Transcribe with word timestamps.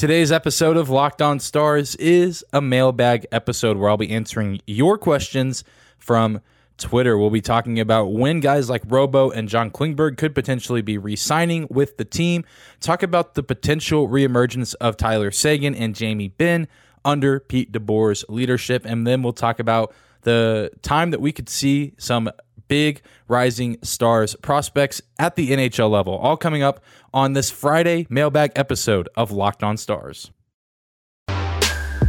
Today's 0.00 0.32
episode 0.32 0.78
of 0.78 0.88
Locked 0.88 1.20
On 1.20 1.38
Stars 1.38 1.94
is 1.96 2.42
a 2.54 2.62
mailbag 2.62 3.26
episode 3.32 3.76
where 3.76 3.90
I'll 3.90 3.98
be 3.98 4.08
answering 4.08 4.62
your 4.66 4.96
questions 4.96 5.62
from 5.98 6.40
Twitter. 6.78 7.18
We'll 7.18 7.28
be 7.28 7.42
talking 7.42 7.78
about 7.78 8.06
when 8.06 8.40
guys 8.40 8.70
like 8.70 8.80
Robo 8.86 9.28
and 9.28 9.46
John 9.46 9.70
Klingberg 9.70 10.16
could 10.16 10.34
potentially 10.34 10.80
be 10.80 10.96
re 10.96 11.16
signing 11.16 11.66
with 11.68 11.98
the 11.98 12.06
team, 12.06 12.46
talk 12.80 13.02
about 13.02 13.34
the 13.34 13.42
potential 13.42 14.08
reemergence 14.08 14.74
of 14.80 14.96
Tyler 14.96 15.30
Seguin 15.30 15.74
and 15.74 15.94
Jamie 15.94 16.28
Benn 16.28 16.66
under 17.04 17.38
Pete 17.38 17.70
DeBoer's 17.70 18.24
leadership, 18.30 18.86
and 18.86 19.06
then 19.06 19.22
we'll 19.22 19.34
talk 19.34 19.58
about 19.58 19.92
the 20.22 20.70
time 20.80 21.10
that 21.10 21.20
we 21.20 21.30
could 21.30 21.50
see 21.50 21.92
some 21.98 22.30
big 22.70 23.02
rising 23.28 23.76
stars 23.82 24.34
prospects 24.36 25.02
at 25.18 25.34
the 25.36 25.50
NHL 25.50 25.90
level. 25.90 26.16
All 26.16 26.38
coming 26.38 26.62
up 26.62 26.82
on 27.12 27.34
this 27.34 27.50
Friday 27.50 28.06
mailbag 28.08 28.52
episode 28.56 29.08
of 29.16 29.30
Locked 29.30 29.62
On 29.62 29.76
Stars. 29.76 30.30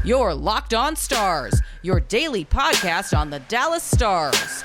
Your 0.05 0.33
Locked 0.33 0.73
On 0.73 0.95
Stars, 0.95 1.61
your 1.81 1.99
daily 1.99 2.45
podcast 2.45 3.17
on 3.17 3.29
the 3.29 3.39
Dallas 3.41 3.83
Stars. 3.83 4.63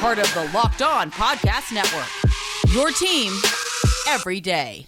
Part 0.00 0.18
of 0.18 0.32
the 0.34 0.50
Locked 0.54 0.82
On 0.82 1.10
Podcast 1.10 1.72
Network. 1.72 2.08
Your 2.74 2.90
team 2.90 3.32
every 4.08 4.40
day. 4.40 4.86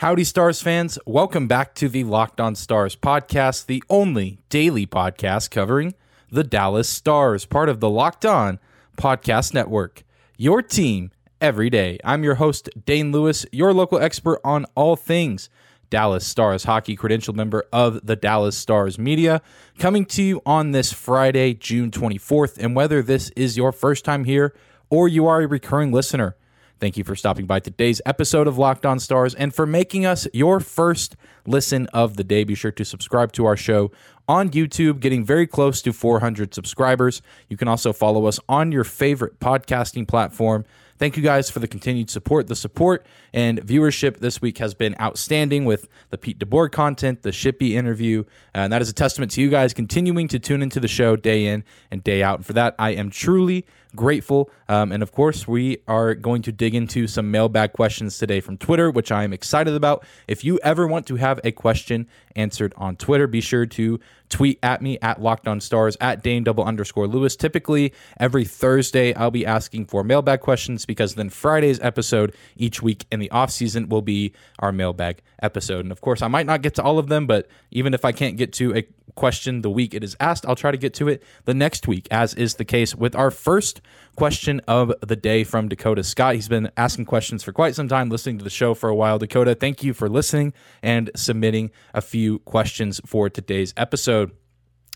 Howdy, 0.00 0.24
Stars 0.24 0.60
fans. 0.60 0.98
Welcome 1.06 1.48
back 1.48 1.74
to 1.76 1.88
the 1.88 2.04
Locked 2.04 2.38
On 2.38 2.54
Stars 2.54 2.94
podcast, 2.94 3.64
the 3.64 3.82
only 3.88 4.38
daily 4.50 4.86
podcast 4.86 5.50
covering 5.50 5.94
the 6.30 6.44
Dallas 6.44 6.86
Stars, 6.86 7.46
part 7.46 7.70
of 7.70 7.80
the 7.80 7.88
Locked 7.88 8.26
On 8.26 8.58
Podcast 8.98 9.54
Network. 9.54 10.04
Your 10.36 10.60
team 10.60 11.12
every 11.40 11.70
day. 11.70 11.98
I'm 12.04 12.22
your 12.22 12.34
host, 12.34 12.68
Dane 12.84 13.10
Lewis, 13.10 13.46
your 13.52 13.72
local 13.72 13.98
expert 13.98 14.38
on 14.44 14.66
all 14.74 14.96
things 14.96 15.48
Dallas 15.88 16.26
Stars 16.26 16.64
hockey, 16.64 16.94
credentialed 16.94 17.36
member 17.36 17.64
of 17.72 18.04
the 18.04 18.16
Dallas 18.16 18.54
Stars 18.54 18.98
media, 18.98 19.40
coming 19.78 20.04
to 20.04 20.22
you 20.22 20.42
on 20.44 20.72
this 20.72 20.92
Friday, 20.92 21.54
June 21.54 21.90
24th. 21.90 22.58
And 22.58 22.76
whether 22.76 23.00
this 23.00 23.30
is 23.30 23.56
your 23.56 23.72
first 23.72 24.04
time 24.04 24.24
here 24.24 24.54
or 24.90 25.08
you 25.08 25.26
are 25.26 25.40
a 25.40 25.46
recurring 25.46 25.90
listener, 25.90 26.36
Thank 26.78 26.98
you 26.98 27.04
for 27.04 27.16
stopping 27.16 27.46
by 27.46 27.58
today's 27.60 28.02
episode 28.04 28.46
of 28.46 28.58
Locked 28.58 28.84
On 28.84 28.98
Stars 28.98 29.34
and 29.34 29.54
for 29.54 29.64
making 29.64 30.04
us 30.04 30.28
your 30.34 30.60
first 30.60 31.16
listen 31.46 31.86
of 31.94 32.18
the 32.18 32.24
day. 32.24 32.44
Be 32.44 32.54
sure 32.54 32.70
to 32.72 32.84
subscribe 32.84 33.32
to 33.32 33.46
our 33.46 33.56
show 33.56 33.90
on 34.28 34.50
YouTube, 34.50 35.00
getting 35.00 35.24
very 35.24 35.46
close 35.46 35.80
to 35.80 35.94
400 35.94 36.52
subscribers. 36.52 37.22
You 37.48 37.56
can 37.56 37.66
also 37.66 37.94
follow 37.94 38.26
us 38.26 38.38
on 38.46 38.72
your 38.72 38.84
favorite 38.84 39.40
podcasting 39.40 40.06
platform. 40.06 40.66
Thank 40.98 41.16
you 41.16 41.22
guys 41.22 41.48
for 41.48 41.60
the 41.60 41.68
continued 41.68 42.10
support. 42.10 42.46
The 42.46 42.56
support 42.56 43.06
and 43.32 43.58
viewership 43.60 44.18
this 44.18 44.42
week 44.42 44.58
has 44.58 44.74
been 44.74 44.94
outstanding 45.00 45.64
with 45.64 45.88
the 46.10 46.18
Pete 46.18 46.38
DeBoer 46.38 46.70
content, 46.70 47.22
the 47.22 47.30
Shippy 47.30 47.72
interview, 47.72 48.24
and 48.52 48.70
that 48.70 48.82
is 48.82 48.90
a 48.90 48.94
testament 48.94 49.32
to 49.32 49.40
you 49.40 49.48
guys 49.48 49.72
continuing 49.72 50.28
to 50.28 50.38
tune 50.38 50.62
into 50.62 50.80
the 50.80 50.88
show 50.88 51.16
day 51.16 51.46
in 51.46 51.64
and 51.90 52.04
day 52.04 52.22
out. 52.22 52.38
And 52.38 52.46
for 52.46 52.52
that, 52.54 52.74
I 52.78 52.90
am 52.90 53.08
truly 53.10 53.64
grateful. 53.96 54.50
Um, 54.68 54.92
and 54.92 55.02
of 55.02 55.12
course, 55.12 55.48
we 55.48 55.78
are 55.88 56.14
going 56.14 56.42
to 56.42 56.52
dig 56.52 56.74
into 56.74 57.06
some 57.06 57.30
mailbag 57.30 57.72
questions 57.72 58.18
today 58.18 58.40
from 58.40 58.58
Twitter, 58.58 58.90
which 58.90 59.10
I 59.10 59.24
am 59.24 59.32
excited 59.32 59.74
about. 59.74 60.04
If 60.28 60.44
you 60.44 60.58
ever 60.62 60.86
want 60.86 61.06
to 61.08 61.16
have 61.16 61.40
a 61.42 61.50
question 61.50 62.06
answered 62.36 62.74
on 62.76 62.96
Twitter, 62.96 63.26
be 63.26 63.40
sure 63.40 63.66
to 63.66 63.98
tweet 64.28 64.58
at 64.62 64.82
me 64.82 64.98
at 65.02 65.20
Locked 65.20 65.48
On 65.48 65.60
Stars 65.60 65.96
at 66.00 66.22
Dane 66.22 66.44
double 66.44 66.64
underscore 66.64 67.06
Lewis. 67.06 67.36
Typically, 67.36 67.92
every 68.18 68.44
Thursday, 68.44 69.14
I'll 69.14 69.30
be 69.30 69.46
asking 69.46 69.86
for 69.86 70.04
mailbag 70.04 70.40
questions 70.40 70.84
because 70.84 71.14
then 71.14 71.30
Friday's 71.30 71.80
episode 71.80 72.34
each 72.56 72.82
week 72.82 73.06
in 73.10 73.20
the 73.20 73.30
off 73.30 73.50
season 73.50 73.88
will 73.88 74.02
be 74.02 74.32
our 74.58 74.72
mailbag 74.72 75.22
episode. 75.42 75.80
And 75.80 75.92
of 75.92 76.00
course, 76.00 76.22
I 76.22 76.28
might 76.28 76.46
not 76.46 76.62
get 76.62 76.74
to 76.76 76.82
all 76.82 76.98
of 76.98 77.08
them, 77.08 77.26
but 77.26 77.48
even 77.70 77.94
if 77.94 78.04
I 78.04 78.12
can't 78.12 78.36
get 78.36 78.52
to 78.54 78.76
a 78.76 78.86
question 79.14 79.62
the 79.62 79.70
week 79.70 79.94
it 79.94 80.04
is 80.04 80.16
asked, 80.20 80.46
I'll 80.46 80.56
try 80.56 80.70
to 80.70 80.76
get 80.76 80.94
to 80.94 81.08
it 81.08 81.22
the 81.44 81.54
next 81.54 81.86
week, 81.86 82.08
as 82.10 82.34
is 82.34 82.54
the 82.54 82.64
case 82.64 82.94
with 82.94 83.14
our 83.14 83.30
first 83.30 83.80
question 84.16 84.60
of 84.66 84.92
the 85.00 85.16
day 85.16 85.44
from 85.44 85.68
Dakota 85.68 86.02
Scott. 86.02 86.34
He's 86.34 86.48
been 86.48 86.70
asking 86.76 87.04
questions 87.04 87.42
for 87.42 87.52
quite 87.52 87.74
some 87.74 87.88
time, 87.88 88.08
listening 88.08 88.38
to 88.38 88.44
the 88.44 88.50
show 88.50 88.74
for 88.74 88.88
a 88.88 88.94
while. 88.94 89.18
Dakota, 89.18 89.54
thank 89.54 89.84
you 89.84 89.92
for 89.94 90.08
listening 90.08 90.52
and 90.82 91.10
submitting 91.14 91.70
a 91.94 92.00
few 92.00 92.38
questions 92.40 93.00
for 93.04 93.28
today's 93.28 93.74
episode. 93.76 94.32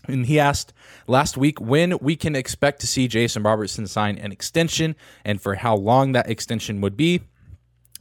And 0.07 0.25
he 0.25 0.39
asked 0.39 0.73
last 1.07 1.37
week 1.37 1.61
when 1.61 1.97
we 1.99 2.15
can 2.15 2.35
expect 2.35 2.81
to 2.81 2.87
see 2.87 3.07
Jason 3.07 3.43
Robertson 3.43 3.85
sign 3.87 4.17
an 4.17 4.31
extension 4.31 4.95
and 5.23 5.39
for 5.39 5.55
how 5.55 5.75
long 5.75 6.13
that 6.13 6.29
extension 6.29 6.81
would 6.81 6.97
be. 6.97 7.21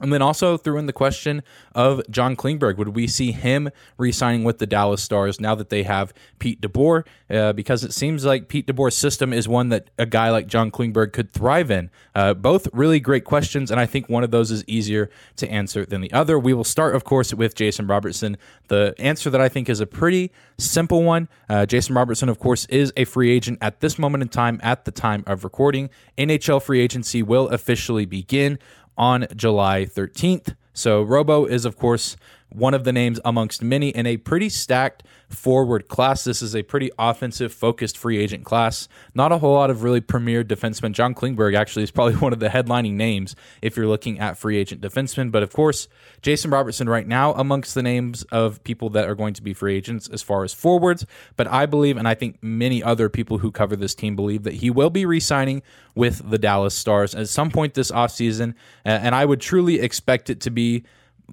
And 0.00 0.12
then 0.12 0.22
also 0.22 0.56
threw 0.56 0.78
in 0.78 0.86
the 0.86 0.92
question 0.92 1.42
of 1.74 2.00
John 2.10 2.36
Klingberg. 2.36 2.76
Would 2.76 2.94
we 2.96 3.06
see 3.06 3.32
him 3.32 3.70
re 3.98 4.10
signing 4.12 4.44
with 4.44 4.58
the 4.58 4.66
Dallas 4.66 5.02
Stars 5.02 5.40
now 5.40 5.54
that 5.54 5.68
they 5.68 5.82
have 5.82 6.14
Pete 6.38 6.60
DeBoer? 6.60 7.06
Uh, 7.28 7.52
because 7.52 7.84
it 7.84 7.92
seems 7.92 8.24
like 8.24 8.48
Pete 8.48 8.66
DeBoer's 8.66 8.96
system 8.96 9.32
is 9.32 9.46
one 9.46 9.68
that 9.68 9.90
a 9.98 10.06
guy 10.06 10.30
like 10.30 10.46
John 10.46 10.70
Klingberg 10.70 11.12
could 11.12 11.32
thrive 11.32 11.70
in. 11.70 11.90
Uh, 12.14 12.34
both 12.34 12.66
really 12.72 12.98
great 12.98 13.24
questions, 13.24 13.70
and 13.70 13.78
I 13.78 13.86
think 13.86 14.08
one 14.08 14.24
of 14.24 14.30
those 14.30 14.50
is 14.50 14.64
easier 14.66 15.10
to 15.36 15.48
answer 15.50 15.84
than 15.84 16.00
the 16.00 16.12
other. 16.12 16.38
We 16.38 16.54
will 16.54 16.64
start, 16.64 16.94
of 16.94 17.04
course, 17.04 17.34
with 17.34 17.54
Jason 17.54 17.86
Robertson. 17.86 18.38
The 18.68 18.94
answer 18.98 19.30
that 19.30 19.40
I 19.40 19.48
think 19.48 19.68
is 19.68 19.80
a 19.80 19.86
pretty 19.86 20.32
simple 20.58 21.02
one. 21.02 21.28
Uh, 21.48 21.66
Jason 21.66 21.94
Robertson, 21.94 22.28
of 22.28 22.38
course, 22.38 22.64
is 22.66 22.92
a 22.96 23.04
free 23.04 23.30
agent 23.30 23.58
at 23.60 23.80
this 23.80 23.98
moment 23.98 24.22
in 24.22 24.28
time, 24.28 24.60
at 24.62 24.84
the 24.84 24.90
time 24.90 25.24
of 25.26 25.44
recording. 25.44 25.90
NHL 26.16 26.62
free 26.62 26.80
agency 26.80 27.22
will 27.22 27.48
officially 27.48 28.06
begin 28.06 28.58
on 29.00 29.26
July 29.34 29.86
13th. 29.86 30.54
So 30.74 31.02
Robo 31.02 31.46
is, 31.46 31.64
of 31.64 31.78
course, 31.78 32.18
one 32.50 32.74
of 32.74 32.84
the 32.84 32.92
names 32.92 33.20
amongst 33.24 33.62
many 33.62 33.90
in 33.90 34.06
a 34.06 34.16
pretty 34.16 34.48
stacked 34.48 35.02
forward 35.28 35.88
class. 35.88 36.24
This 36.24 36.42
is 36.42 36.54
a 36.56 36.62
pretty 36.62 36.90
offensive 36.98 37.52
focused 37.52 37.96
free 37.96 38.18
agent 38.18 38.44
class. 38.44 38.88
Not 39.14 39.32
a 39.32 39.38
whole 39.38 39.54
lot 39.54 39.70
of 39.70 39.82
really 39.82 40.00
premier 40.00 40.42
defensemen. 40.42 40.92
John 40.92 41.14
Klingberg 41.14 41.56
actually 41.56 41.84
is 41.84 41.90
probably 41.90 42.14
one 42.16 42.32
of 42.32 42.40
the 42.40 42.48
headlining 42.48 42.94
names 42.94 43.36
if 43.62 43.76
you're 43.76 43.86
looking 43.86 44.18
at 44.18 44.36
free 44.36 44.56
agent 44.56 44.80
defensemen. 44.80 45.30
But 45.30 45.42
of 45.42 45.52
course, 45.52 45.88
Jason 46.22 46.50
Robertson 46.50 46.88
right 46.88 47.06
now 47.06 47.32
amongst 47.34 47.74
the 47.74 47.82
names 47.82 48.24
of 48.24 48.62
people 48.64 48.90
that 48.90 49.08
are 49.08 49.14
going 49.14 49.34
to 49.34 49.42
be 49.42 49.54
free 49.54 49.76
agents 49.76 50.08
as 50.08 50.22
far 50.22 50.44
as 50.44 50.52
forwards. 50.52 51.06
But 51.36 51.46
I 51.46 51.66
believe, 51.66 51.96
and 51.96 52.08
I 52.08 52.14
think 52.14 52.42
many 52.42 52.82
other 52.82 53.08
people 53.08 53.38
who 53.38 53.52
cover 53.52 53.76
this 53.76 53.94
team 53.94 54.16
believe 54.16 54.42
that 54.42 54.54
he 54.54 54.70
will 54.70 54.90
be 54.90 55.06
re 55.06 55.20
signing 55.20 55.62
with 55.94 56.28
the 56.28 56.38
Dallas 56.38 56.74
Stars 56.74 57.14
at 57.14 57.28
some 57.28 57.50
point 57.50 57.74
this 57.74 57.90
offseason. 57.90 58.54
And 58.84 59.14
I 59.14 59.24
would 59.24 59.40
truly 59.40 59.80
expect 59.80 60.30
it 60.30 60.40
to 60.40 60.50
be 60.50 60.84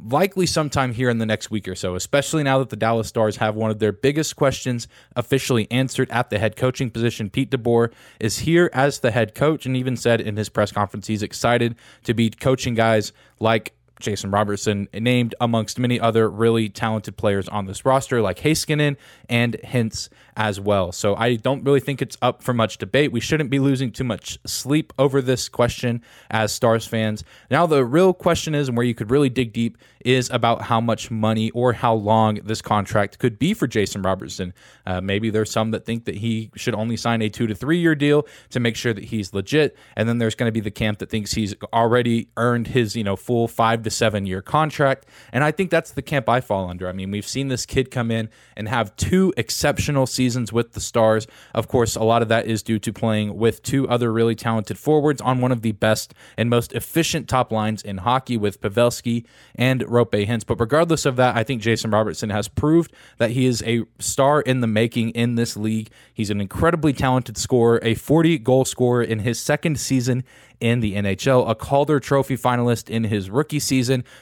likely 0.06 0.46
sometime 0.46 0.94
here 0.94 1.10
in 1.10 1.18
the 1.18 1.26
next 1.26 1.52
week 1.52 1.68
or 1.68 1.76
so, 1.76 1.96
especially 1.96 2.44
now 2.44 2.60
that 2.60 2.70
the 2.70 2.76
Dallas 2.76 3.08
Stars 3.08 3.38
have 3.38 3.56
one 3.56 3.72
of 3.72 3.80
their 3.80 3.92
biggest 3.92 4.36
questions 4.36 4.88
officially 5.16 5.70
answered 5.72 6.10
at 6.12 6.30
the 6.30 6.40
head 6.40 6.56
coaching 6.56 6.90
position. 6.90 7.30
Pete 7.30 7.52
DeBoer 7.52 7.92
is 8.20 8.40
here 8.40 8.70
as 8.74 9.00
the 9.00 9.12
head 9.12 9.36
coach 9.36 9.66
and 9.66 9.76
even 9.76 9.96
said 9.96 10.22
in 10.22 10.38
his 10.38 10.50
press 10.50 10.72
conference 10.72 11.08
he's 11.08 11.24
excited 11.24 11.76
to 12.04 12.14
be 12.14 12.30
coaching 12.30 12.74
guys 12.74 13.12
like 13.40 13.74
Jason 14.00 14.32
Robertson, 14.32 14.88
named 14.94 15.36
amongst 15.40 15.80
many 15.80 16.00
other 16.00 16.30
really 16.30 16.70
talented 16.70 17.18
players 17.18 17.48
on 17.50 17.66
this 17.66 17.86
roster, 17.86 18.22
like 18.22 18.40
Heiskanen 18.40 18.96
and 19.30 19.54
Hintz 19.64 20.10
as 20.36 20.60
well. 20.60 20.92
So 20.92 21.16
I 21.16 21.36
don't 21.36 21.64
really 21.64 21.80
think 21.80 22.02
it's 22.02 22.18
up 22.22 22.44
for 22.44 22.54
much 22.54 22.78
debate. 22.78 23.12
We 23.12 23.20
shouldn't 23.20 23.50
be 23.50 23.60
losing 23.60 23.92
too 23.92 24.04
much 24.04 24.38
sleep 24.46 24.94
over 25.00 25.22
this 25.22 25.50
question 25.50 26.04
as 26.30 26.52
Stars 26.52 26.86
fans. 26.86 27.24
Now, 27.50 27.66
the 27.66 27.84
real 27.84 28.14
question 28.14 28.54
is, 28.54 28.68
and 28.68 28.78
where 28.78 28.86
you 28.86 28.94
could 28.94 29.10
really 29.10 29.30
dig 29.30 29.52
deep, 29.52 29.78
is 30.06 30.30
about 30.30 30.62
how 30.62 30.80
much 30.80 31.12
money 31.12 31.50
or 31.52 31.74
how 31.74 31.94
long 31.94 32.36
this 32.36 32.62
contract 32.62 33.20
could 33.20 33.38
be 33.38 33.54
for 33.54 33.68
Jason 33.68 34.02
Robertson. 34.02 34.54
Uh, 34.86 35.02
maybe 35.02 35.30
there's 35.30 35.52
some 35.52 35.72
that 35.72 35.86
think 35.86 36.06
that 36.06 36.16
he 36.16 36.50
should 36.56 36.76
only 36.76 36.96
sign 36.96 37.22
a 37.22 37.30
two 37.30 37.48
to 37.48 37.56
three 37.56 37.80
year 37.80 37.96
deal 37.96 38.26
to 38.52 38.60
make 38.60 38.76
sure 38.76 38.94
that 38.94 39.06
he's 39.06 39.34
legit. 39.34 39.76
And 39.96 40.08
then 40.08 40.18
there's 40.18 40.36
going 40.36 40.48
to 40.48 40.54
be 40.54 40.62
the 40.62 40.72
camp 40.72 41.00
that 41.00 41.10
thinks 41.10 41.34
he's 41.34 41.56
already 41.74 42.30
earned 42.38 42.68
his, 42.68 42.96
you 42.96 43.04
know, 43.04 43.16
full 43.16 43.48
five 43.48 43.84
to 43.88 43.96
seven 43.96 44.26
year 44.26 44.42
contract. 44.42 45.06
And 45.32 45.44
I 45.44 45.52
think 45.52 45.72
that's 45.72 45.92
the 45.92 46.02
camp 46.02 46.28
I 46.28 46.42
fall 46.42 46.70
under. 46.70 46.88
I 46.88 46.92
mean, 46.92 47.12
we've 47.12 47.28
seen 47.28 47.48
this 47.48 47.66
kid 47.66 47.90
come 47.90 48.12
in 48.12 48.30
and 48.56 48.68
have 48.68 48.96
two 48.96 49.34
exceptional 49.38 50.06
seasons 50.06 50.52
with 50.52 50.74
the 50.74 50.82
Stars. 50.82 51.28
Of 51.54 51.68
course, 51.68 51.96
a 51.96 52.04
lot 52.04 52.22
of 52.22 52.28
that 52.28 52.46
is 52.46 52.62
due 52.62 52.80
to 52.80 52.94
playing 52.94 53.38
with 53.38 53.64
two 53.64 53.88
other 53.88 54.12
really 54.12 54.36
talented 54.36 54.78
forwards 54.78 55.22
on 55.22 55.42
one 55.42 55.52
of 55.52 55.62
the 55.62 55.72
best 55.72 56.14
and 56.38 56.50
most 56.50 56.74
efficient 56.74 57.28
top 57.28 57.52
lines 57.52 57.82
in 57.82 58.00
hockey 58.00 58.38
with 58.38 58.62
Pavelski 58.62 59.26
and 59.56 59.82
Roope 59.82 60.28
Hintz. 60.28 60.46
But 60.46 60.60
regardless 60.60 61.06
of 61.06 61.16
that, 61.16 61.36
I 61.36 61.44
think 61.44 61.62
Jason 61.62 61.92
Robertson 61.92 62.30
has 62.30 62.48
proved 62.48 62.92
that 63.18 63.32
he 63.32 63.46
is 63.46 63.64
a 63.66 63.84
star 64.00 64.42
in 64.42 64.62
the 64.62 64.68
making 64.68 65.12
in 65.12 65.36
this 65.36 65.56
league. 65.56 65.90
He's 66.14 66.30
an 66.30 66.42
incredibly 66.42 66.94
talented 66.94 67.38
scorer, 67.38 67.80
a 67.82 67.96
40 67.96 68.40
goal 68.40 68.66
scorer 68.66 69.02
in 69.02 69.20
his 69.20 69.40
second 69.40 69.80
season 69.80 70.24
in 70.60 70.80
the 70.80 70.96
NHL, 70.96 71.50
a 71.50 71.56
Calder 71.56 72.00
Trophy 72.00 72.36
finalist 72.36 72.90
in 72.90 73.06
his 73.06 73.30
rookie 73.30 73.60
season, 73.60 73.77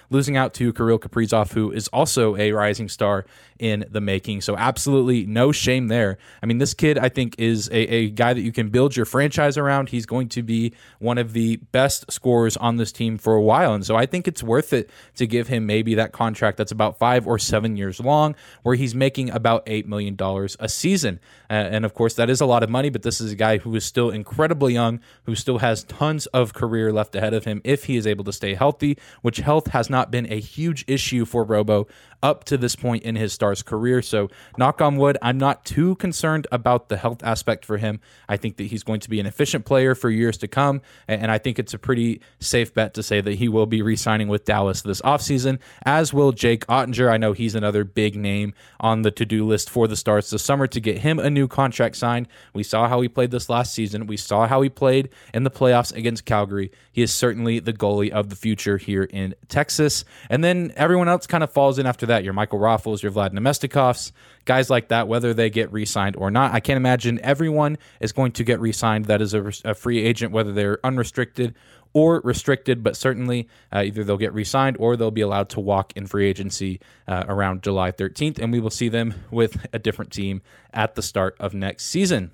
losing 0.10 0.38
out 0.38 0.54
to 0.56 0.74
Kirill 0.74 1.00
Kaprizov, 1.00 1.54
who 1.54 1.72
is 1.72 1.88
also 1.90 2.36
a 2.36 2.52
rising 2.52 2.90
star 2.90 3.26
in 3.60 3.86
the 3.90 4.02
making. 4.02 4.42
So, 4.42 4.56
absolutely 4.58 5.26
no 5.26 5.52
shame 5.52 5.88
there. 5.88 6.18
I 6.42 6.46
mean, 6.46 6.58
this 6.58 6.74
kid, 6.74 6.98
I 6.98 7.10
think, 7.10 7.36
is 7.38 7.70
a, 7.70 7.94
a 7.94 8.10
guy 8.10 8.34
that 8.34 8.42
you 8.42 8.52
can 8.52 8.70
build 8.70 8.96
your 8.96 9.06
franchise 9.06 9.58
around. 9.58 9.90
He's 9.90 10.06
going 10.06 10.30
to 10.30 10.44
be 10.44 10.74
one 11.00 11.18
of 11.18 11.34
the 11.34 11.58
best 11.72 12.12
scorers 12.12 12.58
on 12.58 12.78
this 12.78 12.92
team 12.92 13.18
for 13.18 13.36
a 13.36 13.42
while. 13.42 13.74
And 13.74 13.86
so, 13.86 13.96
I 13.96 14.06
think 14.06 14.28
it's 14.28 14.44
worth 14.44 14.74
it 14.74 14.90
to 15.16 15.28
give 15.28 15.48
him 15.48 15.66
maybe 15.66 15.96
that 15.96 16.12
contract 16.12 16.58
that's 16.58 16.72
about 16.72 16.98
five 16.98 17.28
or 17.28 17.40
seven 17.40 17.76
years 17.78 18.00
long, 18.00 18.36
where 18.64 18.76
he's 18.76 18.96
making 18.96 19.30
about 19.30 19.66
$8 19.66 19.86
million 19.86 20.18
a 20.60 20.70
season. 20.70 21.20
Uh, 21.50 21.54
and 21.54 21.86
of 21.86 21.94
course, 21.94 22.16
that 22.16 22.30
is 22.30 22.42
a 22.42 22.46
lot 22.46 22.64
of 22.64 22.70
money, 22.70 22.90
but 22.90 23.04
this 23.04 23.22
is 23.22 23.32
a 23.32 23.36
guy 23.36 23.58
who 23.58 23.76
is 23.76 23.86
still 23.86 24.10
incredibly 24.10 24.74
young, 24.74 25.00
who 25.26 25.36
still 25.36 25.60
has 25.60 25.84
tons 25.84 26.26
of 26.28 26.54
career 26.54 26.92
left 26.92 27.16
ahead 27.16 27.34
of 27.34 27.46
him 27.46 27.62
if 27.64 27.86
he 27.86 27.98
is 27.98 28.08
able 28.08 28.24
to 28.24 28.34
stay 28.34 28.54
healthy, 28.54 28.98
which 29.22 29.38
health 29.38 29.68
has 29.68 29.90
not 29.90 30.12
been 30.12 30.32
a 30.32 30.40
huge 30.40 30.84
issue 30.88 31.26
for 31.26 31.44
Robo 31.44 31.88
up 32.22 32.44
to 32.46 32.58
this 32.58 32.76
point 32.76 33.04
in 33.04 33.16
his 33.16 33.34
Stars 33.34 33.62
career. 33.62 34.02
So, 34.02 34.30
knock 34.58 34.82
on 34.82 34.98
wood, 34.98 35.18
I'm 35.22 35.38
not 35.38 35.66
too 35.66 35.96
concerned 35.96 36.48
about 36.52 36.90
the 36.90 36.98
health 36.98 37.24
aspect 37.24 37.66
for 37.66 37.78
him. 37.78 38.00
I 38.28 38.38
think 38.38 38.58
that 38.58 38.66
he's 38.66 38.84
going 38.84 39.00
to 39.02 39.10
be 39.10 39.20
an 39.20 39.26
efficient 39.26 39.66
player 39.66 39.96
for 39.96 40.10
years 40.10 40.38
to 40.40 40.48
come. 40.48 40.82
And 41.08 41.32
I 41.32 41.38
think 41.38 41.60
it's 41.60 41.74
a 41.74 41.80
pretty 41.80 42.22
safe 42.40 42.74
bet 42.74 42.94
to 42.96 43.04
say 43.04 43.22
that 43.22 43.36
he 43.36 43.50
will 43.50 43.66
be 43.66 43.82
re 43.82 43.96
signing 43.96 44.28
with 44.28 44.46
Dallas 44.46 44.82
this 44.82 45.02
offseason, 45.02 45.60
as 45.86 46.14
will 46.14 46.32
Jake 46.32 46.66
Oettinger. 46.68 47.12
I 47.12 47.18
know 47.18 47.34
he's 47.34 47.56
another 47.56 47.84
big 47.84 48.16
name 48.16 48.54
on 48.80 49.02
the 49.02 49.12
to 49.12 49.26
do 49.26 49.46
list 49.46 49.70
for 49.70 49.88
the 49.88 49.96
Stars 49.96 50.30
this 50.30 50.44
summer 50.44 50.68
to 50.68 50.80
get 50.80 51.00
him 51.00 51.20
a 51.20 51.30
new 51.30 51.48
contract 51.48 51.96
signed. 51.96 52.28
We 52.54 52.64
saw 52.64 52.88
how 52.88 53.02
he 53.02 53.08
played 53.08 53.32
this 53.32 53.50
last 53.50 53.74
season, 53.74 54.08
we 54.08 54.18
saw 54.18 54.48
how 54.48 54.62
he 54.62 54.70
played 54.70 55.10
in 55.34 55.44
the 55.44 55.52
playoffs 55.52 55.96
against 55.96 56.26
Calgary. 56.26 56.72
He 56.92 57.02
is 57.02 57.14
certainly 57.14 57.60
the 57.60 57.74
goalie 57.74 58.12
of 58.12 58.30
the 58.30 58.36
future 58.36 58.78
here 58.78 59.04
in 59.04 59.36
Texas. 59.48 60.06
And 60.30 60.44
then 60.44 60.72
everyone 60.76 61.10
else 61.10 61.28
kind 61.28 61.44
of 61.44 61.52
falls 61.52 61.80
in 61.80 61.86
after 61.86 62.06
that 62.06 62.15
that. 62.16 62.24
Your 62.24 62.34
Michael 62.34 62.60
Raffls, 62.60 63.04
your 63.04 63.12
Vlad 63.12 63.32
Namestnikovs, 63.32 64.12
guys 64.46 64.70
like 64.70 64.88
that, 64.88 65.08
whether 65.08 65.34
they 65.34 65.50
get 65.50 65.72
re 65.72 65.86
signed 65.86 66.16
or 66.16 66.32
not. 66.32 66.54
I 66.54 66.60
can't 66.60 66.78
imagine 66.78 67.20
everyone 67.22 67.78
is 68.00 68.12
going 68.12 68.32
to 68.34 68.44
get 68.44 68.60
re 68.60 68.72
signed 68.72 69.06
that 69.06 69.22
is 69.22 69.34
a, 69.34 69.52
a, 69.64 69.74
free 69.74 70.00
agent, 70.00 70.32
whether 70.32 70.54
they're 70.54 70.80
unrestricted 70.84 71.56
or 71.94 72.22
restricted, 72.24 72.84
but 72.84 72.96
certainly 72.96 73.48
uh, 73.74 73.84
either 73.86 74.04
they'll 74.04 74.18
get 74.18 74.34
re 74.34 74.44
signed 74.44 74.78
or 74.80 74.98
they'll 74.98 75.12
be 75.12 75.22
allowed 75.22 75.50
to 75.50 75.60
walk 75.60 75.94
in 75.96 76.08
free 76.08 76.28
agency 76.28 76.80
uh, 77.08 77.24
around 77.28 77.64
July 77.64 77.92
13th. 77.92 78.40
And 78.40 78.52
we 78.52 78.60
will 78.60 78.70
see 78.70 78.90
them 78.90 79.14
with 79.32 79.66
a 79.74 79.80
different 79.80 80.12
team 80.12 80.42
at 80.74 80.96
the 80.96 81.02
start 81.02 81.36
of 81.40 81.54
next 81.54 81.86
season. 81.86 82.32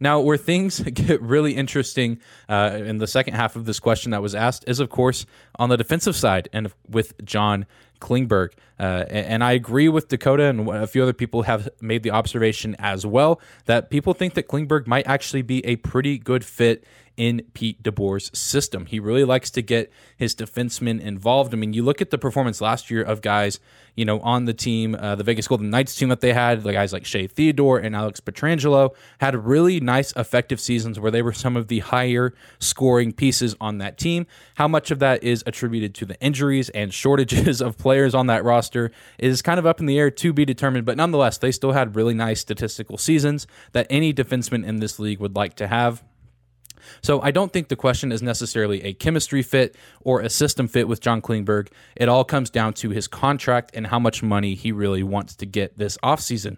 Now, 0.00 0.20
where 0.20 0.38
things 0.38 0.80
get 0.94 1.20
really 1.20 1.52
interesting 1.52 2.20
uh, 2.48 2.78
in 2.82 2.98
the 2.98 3.06
second 3.06 3.34
half 3.34 3.54
of 3.54 3.66
this 3.66 3.78
question 3.78 4.10
that 4.12 4.22
was 4.22 4.34
asked 4.34 4.64
is, 4.66 4.80
of 4.80 4.88
course, 4.88 5.26
on 5.56 5.68
the 5.68 5.76
defensive 5.76 6.16
side 6.16 6.48
and 6.52 6.72
with 6.88 7.22
John 7.24 7.66
Klingberg. 8.00 8.50
Uh, 8.78 9.04
and 9.10 9.44
I 9.44 9.52
agree 9.52 9.88
with 9.88 10.08
Dakota 10.08 10.44
and 10.44 10.68
a 10.68 10.86
few 10.86 11.02
other 11.02 11.12
people 11.12 11.42
have 11.42 11.68
made 11.80 12.02
the 12.02 12.10
observation 12.10 12.74
as 12.78 13.04
well 13.04 13.40
that 13.66 13.90
people 13.90 14.14
think 14.14 14.34
that 14.34 14.48
Klingberg 14.48 14.86
might 14.86 15.06
actually 15.06 15.42
be 15.42 15.64
a 15.66 15.76
pretty 15.76 16.18
good 16.18 16.44
fit 16.44 16.84
in 17.20 17.42
Pete 17.52 17.82
DeBoer's 17.82 18.30
system. 18.36 18.86
He 18.86 18.98
really 18.98 19.24
likes 19.24 19.50
to 19.50 19.60
get 19.60 19.92
his 20.16 20.34
defensemen 20.34 21.02
involved. 21.02 21.52
I 21.52 21.58
mean, 21.58 21.74
you 21.74 21.82
look 21.82 22.00
at 22.00 22.08
the 22.08 22.16
performance 22.16 22.62
last 22.62 22.90
year 22.90 23.02
of 23.02 23.20
guys, 23.20 23.60
you 23.94 24.06
know, 24.06 24.20
on 24.20 24.46
the 24.46 24.54
team, 24.54 24.94
uh, 24.94 25.16
the 25.16 25.22
Vegas 25.22 25.46
Golden 25.46 25.68
Knights 25.68 25.94
team 25.94 26.08
that 26.08 26.22
they 26.22 26.32
had, 26.32 26.62
the 26.62 26.72
guys 26.72 26.94
like 26.94 27.04
Shea 27.04 27.26
Theodore 27.26 27.78
and 27.78 27.94
Alex 27.94 28.20
Pietrangelo 28.20 28.94
had 29.18 29.44
really 29.44 29.80
nice, 29.80 30.14
effective 30.16 30.58
seasons 30.60 30.98
where 30.98 31.10
they 31.10 31.20
were 31.20 31.34
some 31.34 31.58
of 31.58 31.68
the 31.68 31.80
higher 31.80 32.32
scoring 32.58 33.12
pieces 33.12 33.54
on 33.60 33.76
that 33.78 33.98
team. 33.98 34.26
How 34.54 34.66
much 34.66 34.90
of 34.90 34.98
that 35.00 35.22
is 35.22 35.44
attributed 35.44 35.94
to 35.96 36.06
the 36.06 36.18
injuries 36.22 36.70
and 36.70 36.90
shortages 36.94 37.60
of 37.60 37.76
players 37.76 38.14
on 38.14 38.28
that 38.28 38.44
roster 38.44 38.92
is 39.18 39.42
kind 39.42 39.58
of 39.58 39.66
up 39.66 39.78
in 39.78 39.84
the 39.84 39.98
air 39.98 40.10
to 40.10 40.32
be 40.32 40.46
determined, 40.46 40.86
but 40.86 40.96
nonetheless, 40.96 41.36
they 41.36 41.52
still 41.52 41.72
had 41.72 41.96
really 41.96 42.14
nice 42.14 42.40
statistical 42.40 42.96
seasons 42.96 43.46
that 43.72 43.86
any 43.90 44.14
defenseman 44.14 44.66
in 44.66 44.80
this 44.80 44.98
league 44.98 45.20
would 45.20 45.36
like 45.36 45.54
to 45.56 45.66
have. 45.66 46.02
So 47.02 47.20
I 47.20 47.30
don't 47.30 47.52
think 47.52 47.68
the 47.68 47.76
question 47.76 48.12
is 48.12 48.22
necessarily 48.22 48.82
a 48.82 48.92
chemistry 48.92 49.42
fit 49.42 49.76
or 50.00 50.20
a 50.20 50.30
system 50.30 50.68
fit 50.68 50.88
with 50.88 51.00
John 51.00 51.22
Klingberg. 51.22 51.68
It 51.96 52.08
all 52.08 52.24
comes 52.24 52.50
down 52.50 52.74
to 52.74 52.90
his 52.90 53.08
contract 53.08 53.70
and 53.74 53.86
how 53.86 53.98
much 53.98 54.22
money 54.22 54.54
he 54.54 54.72
really 54.72 55.02
wants 55.02 55.34
to 55.36 55.46
get 55.46 55.78
this 55.78 55.96
offseason. 56.02 56.56